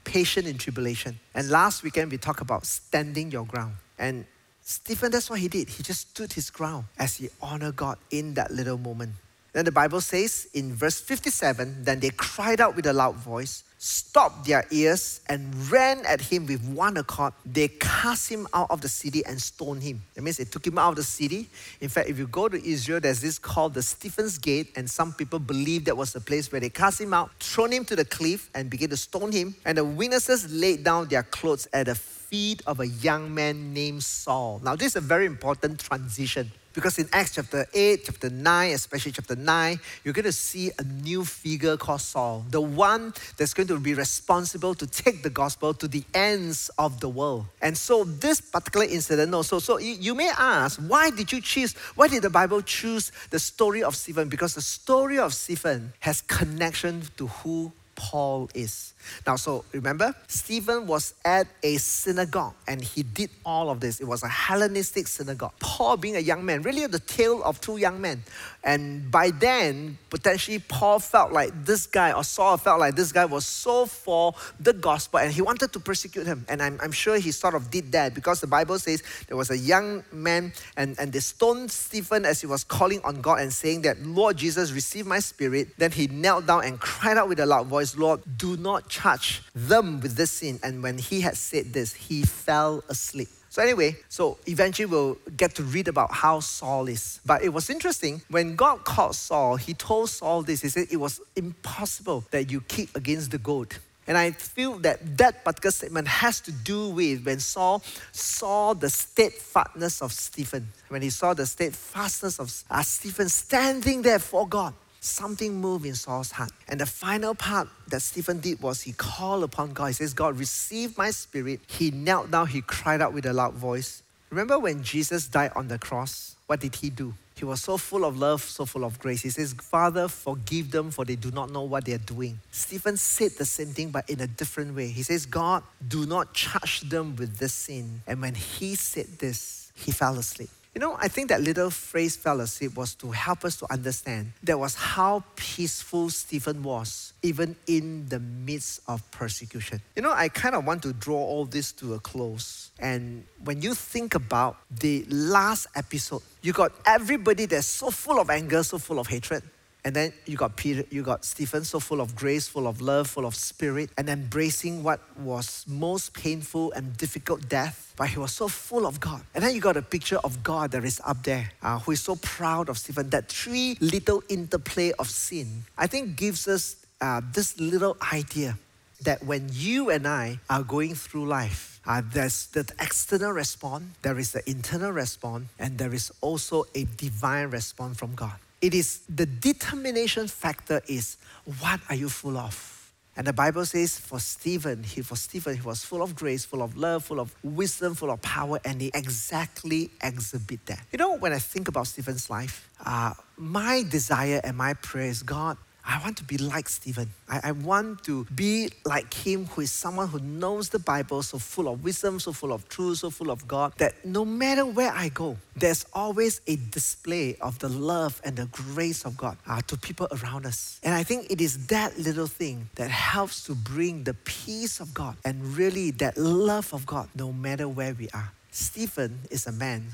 patient 0.04 0.46
in 0.46 0.58
tribulation. 0.58 1.18
And 1.34 1.48
last 1.50 1.82
weekend 1.82 2.10
we 2.10 2.18
talked 2.18 2.40
about 2.40 2.66
standing 2.66 3.30
your 3.30 3.44
ground. 3.44 3.74
And 3.98 4.24
Stephen, 4.62 5.10
that's 5.10 5.28
what 5.28 5.40
he 5.40 5.48
did. 5.48 5.68
He 5.68 5.82
just 5.82 6.10
stood 6.10 6.32
his 6.32 6.50
ground 6.50 6.84
as 6.98 7.16
he 7.16 7.28
honored 7.40 7.76
God 7.76 7.98
in 8.10 8.34
that 8.34 8.52
little 8.52 8.78
moment. 8.78 9.12
Then 9.52 9.66
the 9.66 9.72
Bible 9.72 10.00
says 10.00 10.48
in 10.54 10.74
verse 10.74 11.00
57 11.00 11.84
Then 11.84 12.00
they 12.00 12.10
cried 12.10 12.60
out 12.60 12.74
with 12.74 12.86
a 12.86 12.92
loud 12.92 13.16
voice, 13.16 13.64
stopped 13.76 14.46
their 14.46 14.64
ears, 14.70 15.20
and 15.28 15.54
ran 15.70 16.06
at 16.06 16.22
him 16.22 16.46
with 16.46 16.64
one 16.64 16.96
accord. 16.96 17.34
They 17.44 17.68
cast 17.68 18.30
him 18.30 18.48
out 18.54 18.70
of 18.70 18.80
the 18.80 18.88
city 18.88 19.22
and 19.26 19.40
stoned 19.40 19.82
him. 19.82 20.02
That 20.14 20.22
means 20.22 20.38
they 20.38 20.44
took 20.44 20.66
him 20.66 20.78
out 20.78 20.90
of 20.90 20.96
the 20.96 21.02
city. 21.02 21.50
In 21.82 21.90
fact, 21.90 22.08
if 22.08 22.18
you 22.18 22.26
go 22.26 22.48
to 22.48 22.66
Israel, 22.66 23.00
there's 23.00 23.20
this 23.20 23.38
called 23.38 23.74
the 23.74 23.82
Stephen's 23.82 24.38
Gate, 24.38 24.72
and 24.74 24.90
some 24.90 25.12
people 25.12 25.38
believe 25.38 25.84
that 25.84 25.96
was 25.96 26.14
the 26.14 26.20
place 26.20 26.50
where 26.50 26.60
they 26.60 26.70
cast 26.70 27.00
him 27.00 27.12
out, 27.12 27.30
thrown 27.38 27.72
him 27.72 27.84
to 27.84 27.96
the 27.96 28.06
cliff, 28.06 28.48
and 28.54 28.70
began 28.70 28.88
to 28.88 28.96
stone 28.96 29.32
him. 29.32 29.54
And 29.66 29.76
the 29.76 29.84
witnesses 29.84 30.50
laid 30.50 30.82
down 30.82 31.08
their 31.08 31.24
clothes 31.24 31.68
at 31.74 31.86
the 31.86 31.94
feet 31.94 32.62
of 32.66 32.80
a 32.80 32.86
young 32.86 33.34
man 33.34 33.74
named 33.74 34.02
Saul. 34.02 34.62
Now, 34.64 34.76
this 34.76 34.92
is 34.92 34.96
a 34.96 35.02
very 35.02 35.26
important 35.26 35.78
transition 35.78 36.50
because 36.72 36.98
in 36.98 37.08
Acts 37.12 37.34
chapter 37.34 37.66
8, 37.72 38.04
chapter 38.04 38.30
9, 38.30 38.70
especially 38.72 39.12
chapter 39.12 39.36
9, 39.36 39.80
you're 40.04 40.14
going 40.14 40.24
to 40.24 40.32
see 40.32 40.70
a 40.78 40.82
new 40.82 41.24
figure 41.24 41.76
called 41.76 42.00
Saul, 42.00 42.44
the 42.50 42.60
one 42.60 43.12
that's 43.36 43.54
going 43.54 43.68
to 43.68 43.78
be 43.78 43.94
responsible 43.94 44.74
to 44.74 44.86
take 44.86 45.22
the 45.22 45.30
gospel 45.30 45.74
to 45.74 45.88
the 45.88 46.04
ends 46.14 46.70
of 46.78 47.00
the 47.00 47.08
world. 47.08 47.46
And 47.60 47.76
so, 47.76 48.04
this 48.04 48.40
particular 48.40 48.86
incident 48.86 49.34
also, 49.34 49.58
so 49.58 49.78
you, 49.78 49.94
you 49.94 50.14
may 50.14 50.30
ask, 50.36 50.80
why 50.80 51.10
did 51.10 51.32
you 51.32 51.40
choose, 51.40 51.74
why 51.94 52.08
did 52.08 52.22
the 52.22 52.30
Bible 52.30 52.62
choose 52.62 53.12
the 53.30 53.38
story 53.38 53.82
of 53.82 53.94
Stephen? 53.96 54.28
Because 54.28 54.54
the 54.54 54.62
story 54.62 55.18
of 55.18 55.34
Stephen 55.34 55.92
has 56.00 56.22
connection 56.22 57.02
to 57.16 57.26
who 57.26 57.72
Paul 57.94 58.50
is. 58.54 58.91
Now, 59.26 59.36
so 59.36 59.64
remember, 59.72 60.14
Stephen 60.28 60.86
was 60.86 61.14
at 61.24 61.46
a 61.62 61.76
synagogue 61.76 62.54
and 62.66 62.82
he 62.82 63.02
did 63.02 63.30
all 63.44 63.70
of 63.70 63.80
this. 63.80 64.00
It 64.00 64.06
was 64.06 64.22
a 64.22 64.28
Hellenistic 64.28 65.06
synagogue. 65.06 65.52
Paul, 65.60 65.96
being 65.96 66.16
a 66.16 66.20
young 66.20 66.44
man, 66.44 66.62
really 66.62 66.86
the 66.86 66.98
tale 66.98 67.42
of 67.42 67.60
two 67.60 67.76
young 67.76 68.00
men. 68.00 68.22
And 68.64 69.10
by 69.10 69.30
then, 69.30 69.98
potentially, 70.10 70.60
Paul 70.60 70.98
felt 71.00 71.32
like 71.32 71.64
this 71.64 71.86
guy, 71.86 72.12
or 72.12 72.24
Saul 72.24 72.56
felt 72.56 72.80
like 72.80 72.94
this 72.94 73.12
guy 73.12 73.24
was 73.24 73.44
so 73.44 73.86
for 73.86 74.34
the 74.60 74.72
gospel 74.72 75.20
and 75.20 75.32
he 75.32 75.42
wanted 75.42 75.72
to 75.72 75.80
persecute 75.80 76.26
him. 76.26 76.44
And 76.48 76.62
I'm, 76.62 76.78
I'm 76.82 76.92
sure 76.92 77.18
he 77.18 77.32
sort 77.32 77.54
of 77.54 77.70
did 77.70 77.92
that 77.92 78.14
because 78.14 78.40
the 78.40 78.46
Bible 78.46 78.78
says 78.78 79.02
there 79.28 79.36
was 79.36 79.50
a 79.50 79.58
young 79.58 80.04
man 80.12 80.52
and, 80.76 80.98
and 80.98 81.12
they 81.12 81.20
stoned 81.20 81.70
Stephen 81.70 82.24
as 82.24 82.40
he 82.40 82.46
was 82.46 82.64
calling 82.64 83.00
on 83.02 83.20
God 83.20 83.40
and 83.40 83.52
saying 83.52 83.82
that, 83.82 84.00
Lord 84.00 84.36
Jesus, 84.36 84.72
receive 84.72 85.06
my 85.06 85.18
spirit. 85.18 85.68
Then 85.78 85.90
he 85.90 86.06
knelt 86.06 86.46
down 86.46 86.64
and 86.64 86.78
cried 86.78 87.16
out 87.16 87.28
with 87.28 87.40
a 87.40 87.46
loud 87.46 87.66
voice, 87.66 87.96
Lord, 87.96 88.20
do 88.36 88.56
not 88.56 88.88
charge 88.92 89.42
them 89.54 90.00
with 90.00 90.14
this 90.14 90.30
sin. 90.30 90.60
And 90.62 90.82
when 90.82 90.98
he 90.98 91.22
had 91.22 91.36
said 91.36 91.72
this, 91.72 91.94
he 91.94 92.22
fell 92.22 92.84
asleep. 92.88 93.28
So, 93.48 93.60
anyway, 93.60 93.96
so 94.08 94.38
eventually 94.46 94.86
we'll 94.86 95.18
get 95.36 95.54
to 95.56 95.62
read 95.62 95.88
about 95.88 96.12
how 96.12 96.40
Saul 96.40 96.88
is. 96.88 97.20
But 97.26 97.42
it 97.42 97.50
was 97.50 97.68
interesting 97.68 98.22
when 98.28 98.54
God 98.56 98.84
called 98.84 99.14
Saul, 99.14 99.56
he 99.56 99.74
told 99.74 100.08
Saul 100.08 100.42
this. 100.42 100.62
He 100.62 100.68
said, 100.68 100.86
It 100.90 100.96
was 100.96 101.20
impossible 101.36 102.24
that 102.30 102.50
you 102.50 102.62
kick 102.62 102.88
against 102.94 103.30
the 103.30 103.38
goat. 103.38 103.78
And 104.06 104.18
I 104.18 104.32
feel 104.32 104.78
that 104.80 105.18
that 105.18 105.44
particular 105.44 105.70
statement 105.70 106.08
has 106.08 106.40
to 106.40 106.52
do 106.52 106.88
with 106.88 107.24
when 107.24 107.38
Saul 107.38 107.82
saw 108.10 108.74
the 108.74 108.90
steadfastness 108.90 110.02
of 110.02 110.12
Stephen. 110.12 110.68
When 110.88 111.02
he 111.02 111.10
saw 111.10 111.34
the 111.34 111.46
steadfastness 111.46 112.40
of 112.40 112.52
uh, 112.68 112.82
Stephen 112.82 113.28
standing 113.28 114.02
there 114.02 114.18
for 114.18 114.48
God, 114.48 114.74
something 115.02 115.60
moved 115.60 115.84
in 115.84 115.94
Saul's 115.94 116.30
heart. 116.30 116.52
And 116.68 116.80
the 116.80 116.86
final 116.86 117.34
part 117.34 117.68
that 117.88 118.00
Stephen 118.00 118.40
did 118.40 118.62
was 118.62 118.80
he 118.82 118.92
called 118.92 119.42
upon 119.42 119.72
God. 119.72 119.86
He 119.86 119.92
says, 119.94 120.14
God, 120.14 120.38
receive 120.38 120.96
my 120.96 121.10
spirit. 121.10 121.60
He 121.66 121.90
knelt 121.90 122.30
down, 122.30 122.46
he 122.46 122.62
cried 122.62 123.02
out 123.02 123.12
with 123.12 123.26
a 123.26 123.32
loud 123.32 123.54
voice. 123.54 124.02
Remember 124.30 124.58
when 124.58 124.82
Jesus 124.82 125.26
died 125.26 125.52
on 125.54 125.68
the 125.68 125.78
cross? 125.78 126.36
What 126.46 126.60
did 126.60 126.76
he 126.76 126.88
do? 126.88 127.14
He 127.34 127.44
was 127.44 127.60
so 127.60 127.76
full 127.76 128.04
of 128.04 128.16
love, 128.16 128.40
so 128.42 128.64
full 128.64 128.84
of 128.84 128.98
grace. 129.00 129.22
He 129.22 129.30
says, 129.30 129.52
Father, 129.54 130.06
forgive 130.06 130.70
them 130.70 130.90
for 130.92 131.04
they 131.04 131.16
do 131.16 131.30
not 131.32 131.50
know 131.50 131.62
what 131.62 131.84
they 131.84 131.92
are 131.92 131.98
doing. 131.98 132.38
Stephen 132.52 132.96
said 132.96 133.32
the 133.32 133.44
same 133.44 133.68
thing, 133.68 133.90
but 133.90 134.08
in 134.08 134.20
a 134.20 134.26
different 134.28 134.76
way. 134.76 134.86
He 134.88 135.02
says, 135.02 135.26
God, 135.26 135.64
do 135.86 136.06
not 136.06 136.32
charge 136.34 136.82
them 136.82 137.16
with 137.16 137.38
this 137.38 137.52
sin. 137.52 138.02
And 138.06 138.20
when 138.20 138.34
he 138.34 138.76
said 138.76 139.06
this, 139.18 139.72
he 139.74 139.90
fell 139.90 140.16
asleep. 140.16 140.50
You 140.74 140.80
know, 140.80 140.96
I 140.98 141.08
think 141.08 141.28
that 141.28 141.42
little 141.42 141.68
phrase 141.68 142.16
fell 142.16 142.40
asleep 142.40 142.76
was 142.76 142.94
to 142.94 143.10
help 143.10 143.44
us 143.44 143.56
to 143.58 143.70
understand 143.70 144.32
that 144.44 144.58
was 144.58 144.74
how 144.74 145.22
peaceful 145.36 146.08
Stephen 146.08 146.62
was, 146.62 147.12
even 147.22 147.56
in 147.66 148.08
the 148.08 148.18
midst 148.18 148.80
of 148.88 149.08
persecution. 149.10 149.82
You 149.94 150.00
know, 150.00 150.12
I 150.12 150.30
kind 150.30 150.54
of 150.54 150.64
want 150.64 150.82
to 150.84 150.94
draw 150.94 151.18
all 151.18 151.44
this 151.44 151.72
to 151.72 151.92
a 151.92 151.98
close. 152.00 152.70
And 152.78 153.24
when 153.44 153.60
you 153.60 153.74
think 153.74 154.14
about 154.14 154.56
the 154.70 155.04
last 155.10 155.66
episode, 155.74 156.22
you 156.40 156.54
got 156.54 156.72
everybody 156.86 157.44
that's 157.44 157.66
so 157.66 157.90
full 157.90 158.18
of 158.18 158.30
anger, 158.30 158.62
so 158.62 158.78
full 158.78 158.98
of 158.98 159.08
hatred. 159.08 159.42
And 159.84 159.96
then 159.96 160.12
you 160.26 160.36
got 160.36 160.56
Peter, 160.56 160.84
you 160.90 161.02
got 161.02 161.24
Stephen, 161.24 161.64
so 161.64 161.80
full 161.80 162.00
of 162.00 162.14
grace, 162.14 162.46
full 162.46 162.68
of 162.68 162.80
love, 162.80 163.10
full 163.10 163.26
of 163.26 163.34
spirit, 163.34 163.90
and 163.98 164.08
embracing 164.08 164.84
what 164.84 165.00
was 165.18 165.64
most 165.66 166.14
painful 166.14 166.70
and 166.72 166.96
difficult 166.96 167.48
death. 167.48 167.92
But 167.96 168.08
he 168.10 168.18
was 168.18 168.32
so 168.32 168.46
full 168.46 168.86
of 168.86 169.00
God. 169.00 169.22
And 169.34 169.42
then 169.42 169.54
you 169.54 169.60
got 169.60 169.76
a 169.76 169.82
picture 169.82 170.18
of 170.22 170.42
God 170.44 170.70
that 170.70 170.84
is 170.84 171.00
up 171.04 171.24
there, 171.24 171.50
uh, 171.62 171.80
who 171.80 171.92
is 171.92 172.00
so 172.00 172.14
proud 172.16 172.68
of 172.68 172.78
Stephen. 172.78 173.10
That 173.10 173.28
three 173.28 173.76
little 173.80 174.22
interplay 174.28 174.92
of 174.98 175.10
sin, 175.10 175.64
I 175.76 175.88
think, 175.88 176.16
gives 176.16 176.46
us 176.46 176.76
uh, 177.00 177.20
this 177.32 177.58
little 177.58 177.96
idea 178.12 178.56
that 179.02 179.24
when 179.24 179.48
you 179.50 179.90
and 179.90 180.06
I 180.06 180.38
are 180.48 180.62
going 180.62 180.94
through 180.94 181.26
life, 181.26 181.80
uh, 181.84 182.02
there's 182.04 182.46
the 182.46 182.60
external 182.80 183.32
response, 183.32 183.84
there 184.02 184.16
is 184.16 184.30
the 184.30 184.48
internal 184.48 184.92
response, 184.92 185.48
and 185.58 185.76
there 185.76 185.92
is 185.92 186.12
also 186.20 186.64
a 186.76 186.84
divine 186.96 187.50
response 187.50 187.98
from 187.98 188.14
God. 188.14 188.38
It 188.62 188.74
is 188.74 189.00
the 189.08 189.26
determination 189.26 190.28
factor 190.28 190.80
is 190.86 191.16
what 191.58 191.80
are 191.88 191.96
you 191.96 192.08
full 192.08 192.38
of? 192.38 192.72
And 193.16 193.26
the 193.26 193.32
Bible 193.32 193.66
says 193.66 193.98
for 193.98 194.20
Stephen, 194.20 194.84
he 194.84 195.02
for 195.02 195.16
Stephen, 195.16 195.56
he 195.56 195.60
was 195.60 195.84
full 195.84 196.00
of 196.00 196.14
grace, 196.14 196.46
full 196.46 196.62
of 196.62 196.76
love, 196.76 197.04
full 197.04 197.20
of 197.20 197.34
wisdom, 197.42 197.94
full 197.94 198.10
of 198.10 198.22
power, 198.22 198.58
and 198.64 198.80
he 198.80 198.90
exactly 198.94 199.90
exhibit 200.02 200.64
that. 200.66 200.80
You 200.92 200.98
know, 200.98 201.18
when 201.18 201.32
I 201.32 201.38
think 201.38 201.68
about 201.68 201.88
Stephen's 201.88 202.30
life, 202.30 202.70
uh, 202.86 203.12
my 203.36 203.82
desire 203.82 204.40
and 204.42 204.56
my 204.56 204.74
prayer 204.74 205.08
is 205.08 205.22
God, 205.22 205.58
I 205.84 206.00
want 206.02 206.16
to 206.18 206.24
be 206.24 206.38
like 206.38 206.68
Stephen. 206.68 207.10
I, 207.28 207.40
I, 207.44 207.52
want 207.52 208.04
to 208.04 208.24
be 208.34 208.70
like 208.84 209.12
him, 209.12 209.46
who 209.46 209.62
is 209.62 209.72
someone 209.72 210.08
who 210.08 210.20
knows 210.20 210.68
the 210.68 210.78
Bible, 210.78 211.22
so 211.22 211.38
full 211.38 211.68
of 211.68 211.82
wisdom, 211.82 212.20
so 212.20 212.32
full 212.32 212.52
of 212.52 212.68
truth, 212.68 212.98
so 212.98 213.10
full 213.10 213.30
of 213.30 213.48
God, 213.48 213.72
that 213.78 214.04
no 214.04 214.24
matter 214.24 214.64
where 214.64 214.92
I 214.92 215.08
go, 215.08 215.36
there's 215.56 215.84
always 215.92 216.40
a 216.46 216.56
display 216.56 217.36
of 217.40 217.58
the 217.58 217.68
love 217.68 218.20
and 218.24 218.36
the 218.36 218.46
grace 218.46 219.04
of 219.04 219.16
God 219.16 219.36
uh, 219.48 219.60
to 219.66 219.76
people 219.76 220.06
around 220.12 220.46
us. 220.46 220.78
And 220.84 220.94
I 220.94 221.02
think 221.02 221.30
it 221.30 221.40
is 221.40 221.66
that 221.66 221.98
little 221.98 222.28
thing 222.28 222.68
that 222.76 222.90
helps 222.90 223.44
to 223.44 223.54
bring 223.54 224.04
the 224.04 224.14
peace 224.14 224.78
of 224.78 224.94
God 224.94 225.16
and 225.24 225.56
really 225.56 225.90
that 225.92 226.16
love 226.16 226.72
of 226.72 226.86
God 226.86 227.08
no 227.16 227.32
matter 227.32 227.68
where 227.68 227.94
we 227.94 228.08
are. 228.14 228.32
Stephen 228.52 229.18
is 229.30 229.46
a 229.46 229.52
man 229.52 229.86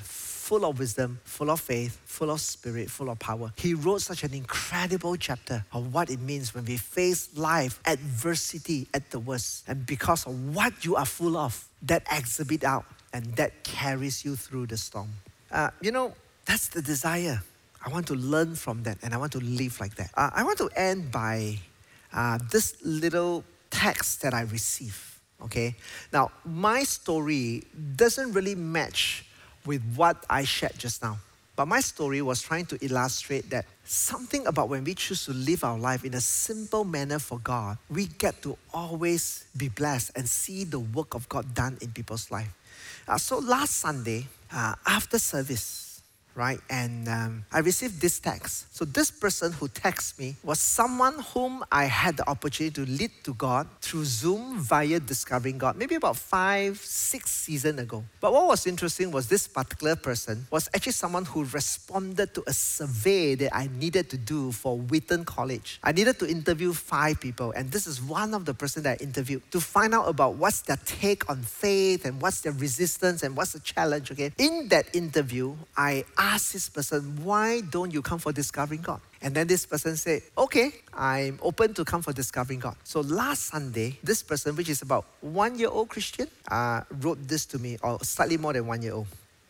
full 0.48 0.64
of 0.64 0.78
wisdom, 0.78 1.20
full 1.24 1.50
of 1.50 1.60
faith, 1.60 2.00
full 2.06 2.30
of 2.30 2.40
spirit, 2.40 2.88
full 2.88 3.10
of 3.10 3.18
power. 3.18 3.52
He 3.56 3.74
wrote 3.74 4.00
such 4.00 4.24
an 4.24 4.32
incredible 4.32 5.14
chapter 5.16 5.62
of 5.74 5.92
what 5.92 6.08
it 6.08 6.20
means 6.20 6.54
when 6.54 6.64
we 6.64 6.78
face 6.78 7.28
life, 7.36 7.78
adversity 7.84 8.88
at 8.94 9.10
the 9.10 9.18
worst. 9.18 9.64
And 9.68 9.84
because 9.84 10.26
of 10.26 10.56
what 10.56 10.86
you 10.86 10.96
are 10.96 11.04
full 11.04 11.36
of, 11.36 11.68
that 11.82 12.02
exhibit 12.10 12.64
out 12.64 12.86
and 13.12 13.26
that 13.36 13.62
carries 13.62 14.24
you 14.24 14.36
through 14.36 14.68
the 14.68 14.78
storm. 14.78 15.10
Uh, 15.52 15.68
you 15.82 15.92
know, 15.92 16.14
that's 16.46 16.68
the 16.68 16.80
desire. 16.80 17.42
I 17.84 17.90
want 17.90 18.06
to 18.06 18.14
learn 18.14 18.54
from 18.54 18.84
that 18.84 18.96
and 19.02 19.12
I 19.12 19.18
want 19.18 19.32
to 19.32 19.40
live 19.40 19.78
like 19.80 19.96
that. 19.96 20.10
Uh, 20.14 20.30
I 20.32 20.44
want 20.44 20.56
to 20.58 20.70
end 20.74 21.12
by 21.12 21.58
uh, 22.10 22.38
this 22.50 22.74
little 22.82 23.44
text 23.68 24.22
that 24.22 24.32
I 24.32 24.40
received. 24.42 24.96
Okay, 25.44 25.76
now 26.10 26.32
my 26.44 26.84
story 26.84 27.64
doesn't 27.94 28.32
really 28.32 28.54
match 28.54 29.27
with 29.68 29.82
what 29.94 30.24
I 30.30 30.44
shared 30.44 30.78
just 30.78 31.02
now. 31.02 31.18
But 31.54 31.68
my 31.68 31.80
story 31.80 32.22
was 32.22 32.40
trying 32.40 32.64
to 32.66 32.78
illustrate 32.80 33.50
that 33.50 33.66
something 33.84 34.46
about 34.46 34.70
when 34.70 34.82
we 34.82 34.94
choose 34.94 35.26
to 35.26 35.32
live 35.32 35.62
our 35.62 35.78
life 35.78 36.04
in 36.04 36.14
a 36.14 36.20
simple 36.20 36.84
manner 36.84 37.18
for 37.18 37.38
God, 37.38 37.76
we 37.90 38.06
get 38.06 38.40
to 38.42 38.56
always 38.72 39.44
be 39.56 39.68
blessed 39.68 40.12
and 40.16 40.26
see 40.26 40.64
the 40.64 40.78
work 40.78 41.14
of 41.14 41.28
God 41.28 41.54
done 41.54 41.76
in 41.82 41.90
people's 41.90 42.30
life. 42.30 42.48
Uh, 43.06 43.18
so 43.18 43.38
last 43.38 43.76
Sunday, 43.76 44.26
uh, 44.52 44.74
after 44.86 45.18
service, 45.18 45.87
right? 46.38 46.60
And 46.70 47.08
um, 47.08 47.44
I 47.52 47.58
received 47.58 48.00
this 48.00 48.20
text. 48.20 48.74
So 48.74 48.84
this 48.84 49.10
person 49.10 49.52
who 49.52 49.66
texted 49.68 50.20
me 50.20 50.36
was 50.44 50.60
someone 50.60 51.18
whom 51.34 51.64
I 51.72 51.84
had 51.84 52.16
the 52.16 52.28
opportunity 52.30 52.72
to 52.74 52.90
lead 52.90 53.10
to 53.24 53.34
God 53.34 53.66
through 53.80 54.04
Zoom 54.04 54.58
via 54.60 55.00
Discovering 55.00 55.58
God, 55.58 55.76
maybe 55.76 55.96
about 55.96 56.16
five, 56.16 56.78
six 56.78 57.32
seasons 57.32 57.80
ago. 57.80 58.04
But 58.20 58.32
what 58.32 58.46
was 58.46 58.66
interesting 58.66 59.10
was 59.10 59.28
this 59.28 59.48
particular 59.48 59.96
person 59.96 60.46
was 60.50 60.68
actually 60.74 60.92
someone 60.92 61.24
who 61.24 61.44
responded 61.44 62.32
to 62.34 62.44
a 62.46 62.52
survey 62.52 63.34
that 63.34 63.54
I 63.54 63.68
needed 63.76 64.08
to 64.10 64.16
do 64.16 64.52
for 64.52 64.78
Wheaton 64.78 65.24
College. 65.24 65.80
I 65.82 65.90
needed 65.90 66.20
to 66.20 66.28
interview 66.28 66.72
five 66.72 67.20
people, 67.20 67.50
and 67.50 67.72
this 67.72 67.88
is 67.88 68.00
one 68.00 68.32
of 68.32 68.44
the 68.44 68.54
person 68.54 68.84
that 68.84 69.00
I 69.00 69.02
interviewed 69.02 69.42
to 69.50 69.60
find 69.60 69.92
out 69.92 70.08
about 70.08 70.36
what's 70.36 70.60
their 70.62 70.78
take 70.84 71.28
on 71.28 71.42
faith 71.42 72.04
and 72.04 72.22
what's 72.22 72.42
their 72.42 72.52
resistance 72.52 73.24
and 73.24 73.36
what's 73.36 73.52
the 73.52 73.60
challenge. 73.60 74.12
Okay, 74.12 74.30
in 74.38 74.68
that 74.68 74.94
interview, 74.94 75.56
I 75.76 76.04
ask 76.34 76.52
this 76.52 76.68
person, 76.68 77.24
why 77.24 77.60
don't 77.62 77.92
you 77.92 78.02
come 78.02 78.18
for 78.18 78.32
discovering 78.32 78.82
God? 78.82 79.00
And 79.22 79.34
then 79.34 79.46
this 79.46 79.66
person 79.66 79.96
said, 79.96 80.22
okay, 80.36 80.72
I'm 80.94 81.38
open 81.42 81.74
to 81.74 81.84
come 81.84 82.02
for 82.02 82.12
discovering 82.12 82.60
God. 82.60 82.76
So 82.84 83.00
last 83.00 83.46
Sunday, 83.46 83.98
this 84.02 84.22
person, 84.22 84.54
which 84.54 84.68
is 84.68 84.82
about 84.82 85.06
one 85.20 85.58
year 85.58 85.68
old 85.68 85.88
Christian, 85.88 86.28
uh, 86.50 86.82
wrote 87.00 87.18
this 87.26 87.46
to 87.46 87.58
me, 87.58 87.78
or 87.82 87.98
slightly 88.04 88.36
more 88.36 88.52
than 88.52 88.66
one 88.66 88.82
year 88.82 88.92
old. 88.92 89.06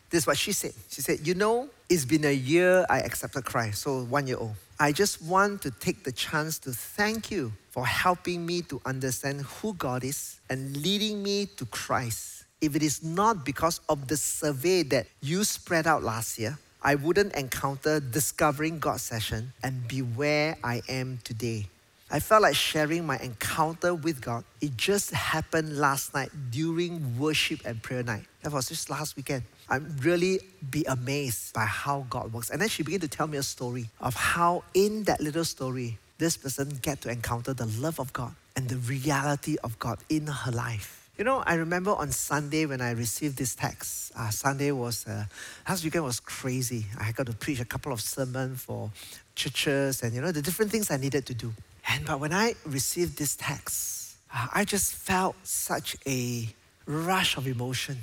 This 0.09 0.23
is 0.23 0.27
what 0.27 0.37
she 0.37 0.53
said. 0.53 0.73
She 0.89 1.01
said, 1.01 1.27
You 1.27 1.35
know, 1.35 1.69
it's 1.87 2.05
been 2.05 2.25
a 2.25 2.33
year 2.33 2.85
I 2.89 2.99
accepted 2.99 3.45
Christ, 3.45 3.83
so 3.83 4.03
one 4.05 4.25
year 4.25 4.37
old. 4.37 4.55
I 4.79 4.91
just 4.91 5.21
want 5.21 5.61
to 5.63 5.71
take 5.71 6.03
the 6.03 6.11
chance 6.11 6.57
to 6.59 6.71
thank 6.71 7.29
you 7.29 7.51
for 7.69 7.85
helping 7.85 8.45
me 8.45 8.61
to 8.63 8.81
understand 8.85 9.41
who 9.41 9.73
God 9.73 10.03
is 10.03 10.39
and 10.49 10.77
leading 10.77 11.21
me 11.21 11.45
to 11.57 11.65
Christ. 11.65 12.45
If 12.61 12.75
it 12.75 12.81
is 12.81 13.03
not 13.03 13.45
because 13.45 13.81
of 13.87 14.07
the 14.07 14.17
survey 14.17 14.83
that 14.83 15.07
you 15.21 15.43
spread 15.43 15.85
out 15.85 16.01
last 16.03 16.39
year, 16.39 16.57
I 16.81 16.95
wouldn't 16.95 17.33
encounter 17.35 17.99
discovering 17.99 18.79
God 18.79 19.01
session 19.01 19.51
and 19.61 19.87
be 19.87 20.01
where 20.01 20.55
I 20.63 20.81
am 20.87 21.19
today. 21.23 21.67
I 22.09 22.19
felt 22.19 22.41
like 22.41 22.55
sharing 22.55 23.05
my 23.05 23.17
encounter 23.17 23.93
with 23.93 24.21
God. 24.21 24.43
It 24.61 24.75
just 24.77 25.11
happened 25.11 25.77
last 25.77 26.13
night 26.13 26.31
during 26.49 27.19
worship 27.19 27.61
and 27.65 27.83
prayer 27.83 28.01
night. 28.01 28.23
That 28.41 28.51
was 28.51 28.69
just 28.69 28.89
last 28.89 29.15
weekend. 29.15 29.43
I'm 29.69 29.95
really 30.01 30.39
be 30.71 30.85
amazed 30.85 31.53
by 31.53 31.65
how 31.65 32.07
God 32.09 32.33
works. 32.33 32.49
And 32.49 32.61
then 32.61 32.69
she 32.69 32.81
began 32.81 33.01
to 33.01 33.07
tell 33.07 33.27
me 33.27 33.37
a 33.37 33.43
story 33.43 33.89
of 33.99 34.15
how 34.15 34.63
in 34.73 35.03
that 35.03 35.21
little 35.21 35.45
story, 35.45 35.99
this 36.17 36.35
person 36.37 36.69
get 36.81 37.01
to 37.01 37.11
encounter 37.11 37.53
the 37.53 37.65
love 37.65 37.99
of 37.99 38.11
God 38.13 38.33
and 38.55 38.67
the 38.69 38.77
reality 38.77 39.57
of 39.63 39.77
God 39.77 39.99
in 40.09 40.27
her 40.27 40.51
life. 40.51 40.98
You 41.19 41.25
know, 41.25 41.43
I 41.45 41.55
remember 41.55 41.91
on 41.91 42.13
Sunday 42.13 42.65
when 42.65 42.79
I 42.79 42.91
received 42.91 43.37
this 43.37 43.53
text. 43.53 44.13
Uh, 44.15 44.29
Sunday 44.29 44.71
was, 44.71 45.05
uh, 45.05 45.25
last 45.67 45.83
weekend 45.83 46.05
was 46.05 46.21
crazy. 46.21 46.85
I 46.97 47.11
got 47.11 47.25
to 47.25 47.33
preach 47.33 47.59
a 47.59 47.65
couple 47.65 47.91
of 47.91 47.99
sermons 47.99 48.61
for 48.61 48.89
churches 49.35 50.01
and, 50.01 50.13
you 50.13 50.21
know, 50.21 50.31
the 50.31 50.41
different 50.41 50.71
things 50.71 50.89
I 50.89 50.95
needed 50.95 51.25
to 51.25 51.33
do. 51.33 51.51
And 51.89 52.05
but 52.05 52.21
when 52.21 52.31
I 52.31 52.55
received 52.65 53.17
this 53.17 53.35
text, 53.35 54.15
uh, 54.33 54.47
I 54.53 54.63
just 54.63 54.95
felt 54.95 55.35
such 55.43 55.97
a 56.07 56.47
rush 56.85 57.35
of 57.35 57.47
emotion 57.47 57.97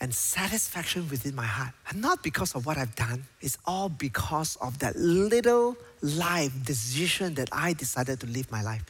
and 0.00 0.12
satisfaction 0.12 1.08
within 1.08 1.36
my 1.36 1.46
heart. 1.46 1.72
And 1.88 2.00
not 2.00 2.24
because 2.24 2.56
of 2.56 2.66
what 2.66 2.78
I've 2.78 2.96
done, 2.96 3.26
it's 3.40 3.58
all 3.64 3.88
because 3.88 4.56
of 4.56 4.80
that 4.80 4.96
little 4.96 5.76
life 6.02 6.52
decision 6.64 7.34
that 7.34 7.48
I 7.52 7.74
decided 7.74 8.18
to 8.20 8.26
live 8.26 8.50
my 8.50 8.62
life. 8.62 8.82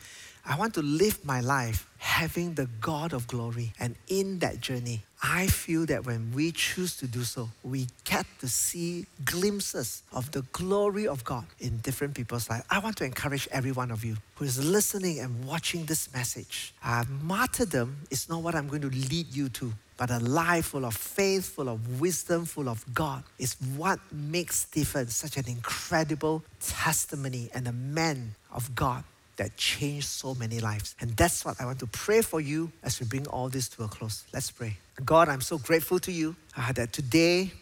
I 0.48 0.56
want 0.56 0.74
to 0.74 0.82
live 0.82 1.24
my 1.24 1.40
life 1.40 1.88
having 1.98 2.54
the 2.54 2.68
God 2.80 3.12
of 3.12 3.26
glory. 3.26 3.72
And 3.80 3.96
in 4.06 4.38
that 4.38 4.60
journey, 4.60 5.02
I 5.20 5.48
feel 5.48 5.86
that 5.86 6.06
when 6.06 6.32
we 6.32 6.52
choose 6.52 6.96
to 6.98 7.08
do 7.08 7.24
so, 7.24 7.48
we 7.64 7.88
get 8.04 8.26
to 8.40 8.48
see 8.48 9.06
glimpses 9.24 10.04
of 10.12 10.30
the 10.30 10.42
glory 10.52 11.08
of 11.08 11.24
God 11.24 11.46
in 11.58 11.78
different 11.78 12.14
people's 12.14 12.48
lives. 12.48 12.64
I 12.70 12.78
want 12.78 12.96
to 12.98 13.04
encourage 13.04 13.48
every 13.50 13.72
one 13.72 13.90
of 13.90 14.04
you 14.04 14.18
who 14.36 14.44
is 14.44 14.64
listening 14.64 15.18
and 15.18 15.44
watching 15.44 15.84
this 15.86 16.12
message. 16.14 16.72
Uh, 16.84 17.02
martyrdom 17.22 17.96
is 18.10 18.28
not 18.28 18.40
what 18.42 18.54
I'm 18.54 18.68
going 18.68 18.82
to 18.82 18.90
lead 18.90 19.34
you 19.34 19.48
to. 19.48 19.72
But 19.96 20.10
a 20.10 20.18
life 20.18 20.66
full 20.66 20.84
of 20.84 20.94
faith, 20.94 21.46
full 21.46 21.70
of 21.70 22.00
wisdom, 22.00 22.44
full 22.44 22.68
of 22.68 22.84
God 22.94 23.24
is 23.38 23.56
what 23.76 23.98
makes 24.12 24.60
Stephen 24.60 25.08
such 25.08 25.38
an 25.38 25.48
incredible 25.48 26.44
testimony 26.60 27.50
and 27.52 27.66
a 27.66 27.72
man 27.72 28.34
of 28.52 28.74
God 28.74 29.02
that 29.36 29.56
changed 29.56 30.06
so 30.06 30.34
many 30.34 30.60
lives. 30.60 30.94
And 31.00 31.10
that's 31.16 31.44
what 31.44 31.60
I 31.60 31.64
want 31.64 31.78
to 31.80 31.86
pray 31.86 32.22
for 32.22 32.40
you 32.40 32.72
as 32.82 33.00
we 33.00 33.06
bring 33.06 33.26
all 33.28 33.48
this 33.48 33.68
to 33.70 33.84
a 33.84 33.88
close. 33.88 34.24
Let's 34.32 34.50
pray. 34.50 34.76
God, 35.04 35.28
I'm 35.28 35.40
so 35.40 35.58
grateful 35.58 35.98
to 36.00 36.12
you 36.12 36.36
uh, 36.56 36.72
that 36.72 36.92
today 36.92 37.52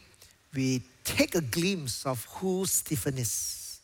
we 0.55 0.83
take 1.03 1.35
a 1.35 1.41
glimpse 1.41 2.07
of 2.07 2.25
who 2.27 2.65
Stephen 2.67 3.19
is. 3.19 3.81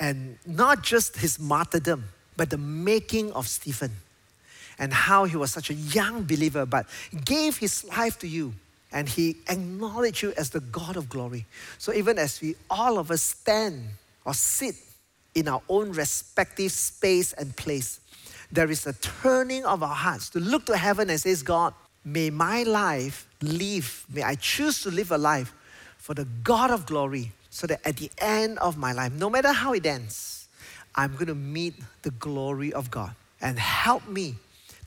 And 0.00 0.38
not 0.46 0.82
just 0.82 1.16
his 1.16 1.38
martyrdom, 1.38 2.04
but 2.36 2.50
the 2.50 2.58
making 2.58 3.32
of 3.32 3.48
Stephen 3.48 3.90
and 4.78 4.92
how 4.92 5.24
he 5.24 5.36
was 5.36 5.50
such 5.50 5.70
a 5.70 5.74
young 5.74 6.22
believer, 6.22 6.64
but 6.64 6.86
gave 7.24 7.56
his 7.58 7.84
life 7.84 8.18
to 8.20 8.28
you. 8.28 8.54
And 8.92 9.08
he 9.08 9.36
acknowledged 9.48 10.22
you 10.22 10.32
as 10.38 10.50
the 10.50 10.60
God 10.60 10.96
of 10.96 11.10
glory. 11.10 11.44
So 11.78 11.92
even 11.92 12.18
as 12.18 12.40
we 12.40 12.54
all 12.70 12.98
of 12.98 13.10
us 13.10 13.20
stand 13.20 13.82
or 14.24 14.32
sit 14.34 14.76
in 15.38 15.48
our 15.48 15.62
own 15.68 15.92
respective 15.92 16.72
space 16.72 17.32
and 17.32 17.54
place, 17.56 18.00
there 18.50 18.70
is 18.70 18.86
a 18.86 18.92
turning 18.94 19.64
of 19.64 19.82
our 19.82 19.94
hearts 19.94 20.30
to 20.30 20.40
look 20.40 20.66
to 20.66 20.76
heaven 20.76 21.10
and 21.10 21.20
says, 21.20 21.42
God, 21.42 21.74
may 22.04 22.30
my 22.30 22.62
life 22.64 23.28
live, 23.40 24.04
may 24.12 24.22
I 24.22 24.34
choose 24.34 24.82
to 24.82 24.90
live 24.90 25.12
a 25.12 25.18
life 25.18 25.54
for 25.98 26.14
the 26.14 26.26
God 26.42 26.70
of 26.70 26.86
glory, 26.86 27.32
so 27.50 27.66
that 27.66 27.80
at 27.86 27.96
the 27.98 28.10
end 28.18 28.58
of 28.58 28.76
my 28.76 28.92
life, 28.92 29.12
no 29.12 29.30
matter 29.30 29.52
how 29.52 29.72
it 29.74 29.84
ends, 29.86 30.48
I'm 30.94 31.12
going 31.14 31.26
to 31.26 31.34
meet 31.34 31.74
the 32.02 32.10
glory 32.10 32.72
of 32.72 32.90
God. 32.90 33.14
And 33.40 33.58
help 33.58 34.08
me 34.08 34.34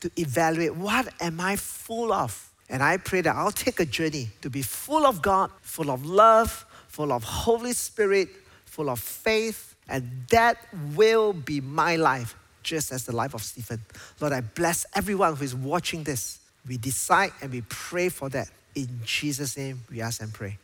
to 0.02 0.12
evaluate 0.18 0.76
what 0.76 1.08
am 1.22 1.40
I 1.40 1.56
full 1.56 2.12
of? 2.12 2.52
And 2.70 2.84
I 2.84 2.98
pray 2.98 3.22
that 3.22 3.36
I'll 3.36 3.52
take 3.52 3.80
a 3.80 3.86
journey 3.86 4.30
to 4.42 4.50
be 4.50 4.62
full 4.62 5.06
of 5.06 5.22
God, 5.22 5.52
full 5.62 5.90
of 5.90 6.06
love, 6.06 6.66
full 6.88 7.14
of 7.14 7.24
Holy 7.24 7.74
Spirit, 7.74 8.30
full 8.66 8.90
of 8.90 9.00
faith, 9.00 9.71
and 9.92 10.10
that 10.30 10.58
will 10.96 11.34
be 11.34 11.60
my 11.60 11.98
life, 11.98 12.36
just 12.64 12.92
as 12.92 13.06
the 13.06 13.16
life 13.16 13.34
of 13.34 13.44
Stephen. 13.44 13.82
Lord, 14.22 14.32
I 14.32 14.40
bless 14.40 14.86
everyone 14.96 15.36
who 15.36 15.44
is 15.44 15.54
watching 15.54 16.04
this. 16.04 16.40
We 16.68 16.78
decide 16.78 17.34
and 17.42 17.52
we 17.52 17.62
pray 17.68 18.08
for 18.10 18.30
that. 18.30 18.50
In 18.74 19.02
Jesus' 19.04 19.58
name, 19.58 19.82
we 19.92 20.02
ask 20.02 20.22
and 20.22 20.34
pray. 20.34 20.58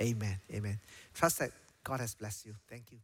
Amen. 0.00 0.36
Amen. 0.54 0.78
Trust 1.12 1.40
that 1.40 1.50
God 1.82 1.98
has 2.00 2.14
blessed 2.14 2.46
you. 2.46 2.54
Thank 2.70 2.84
you. 2.92 2.98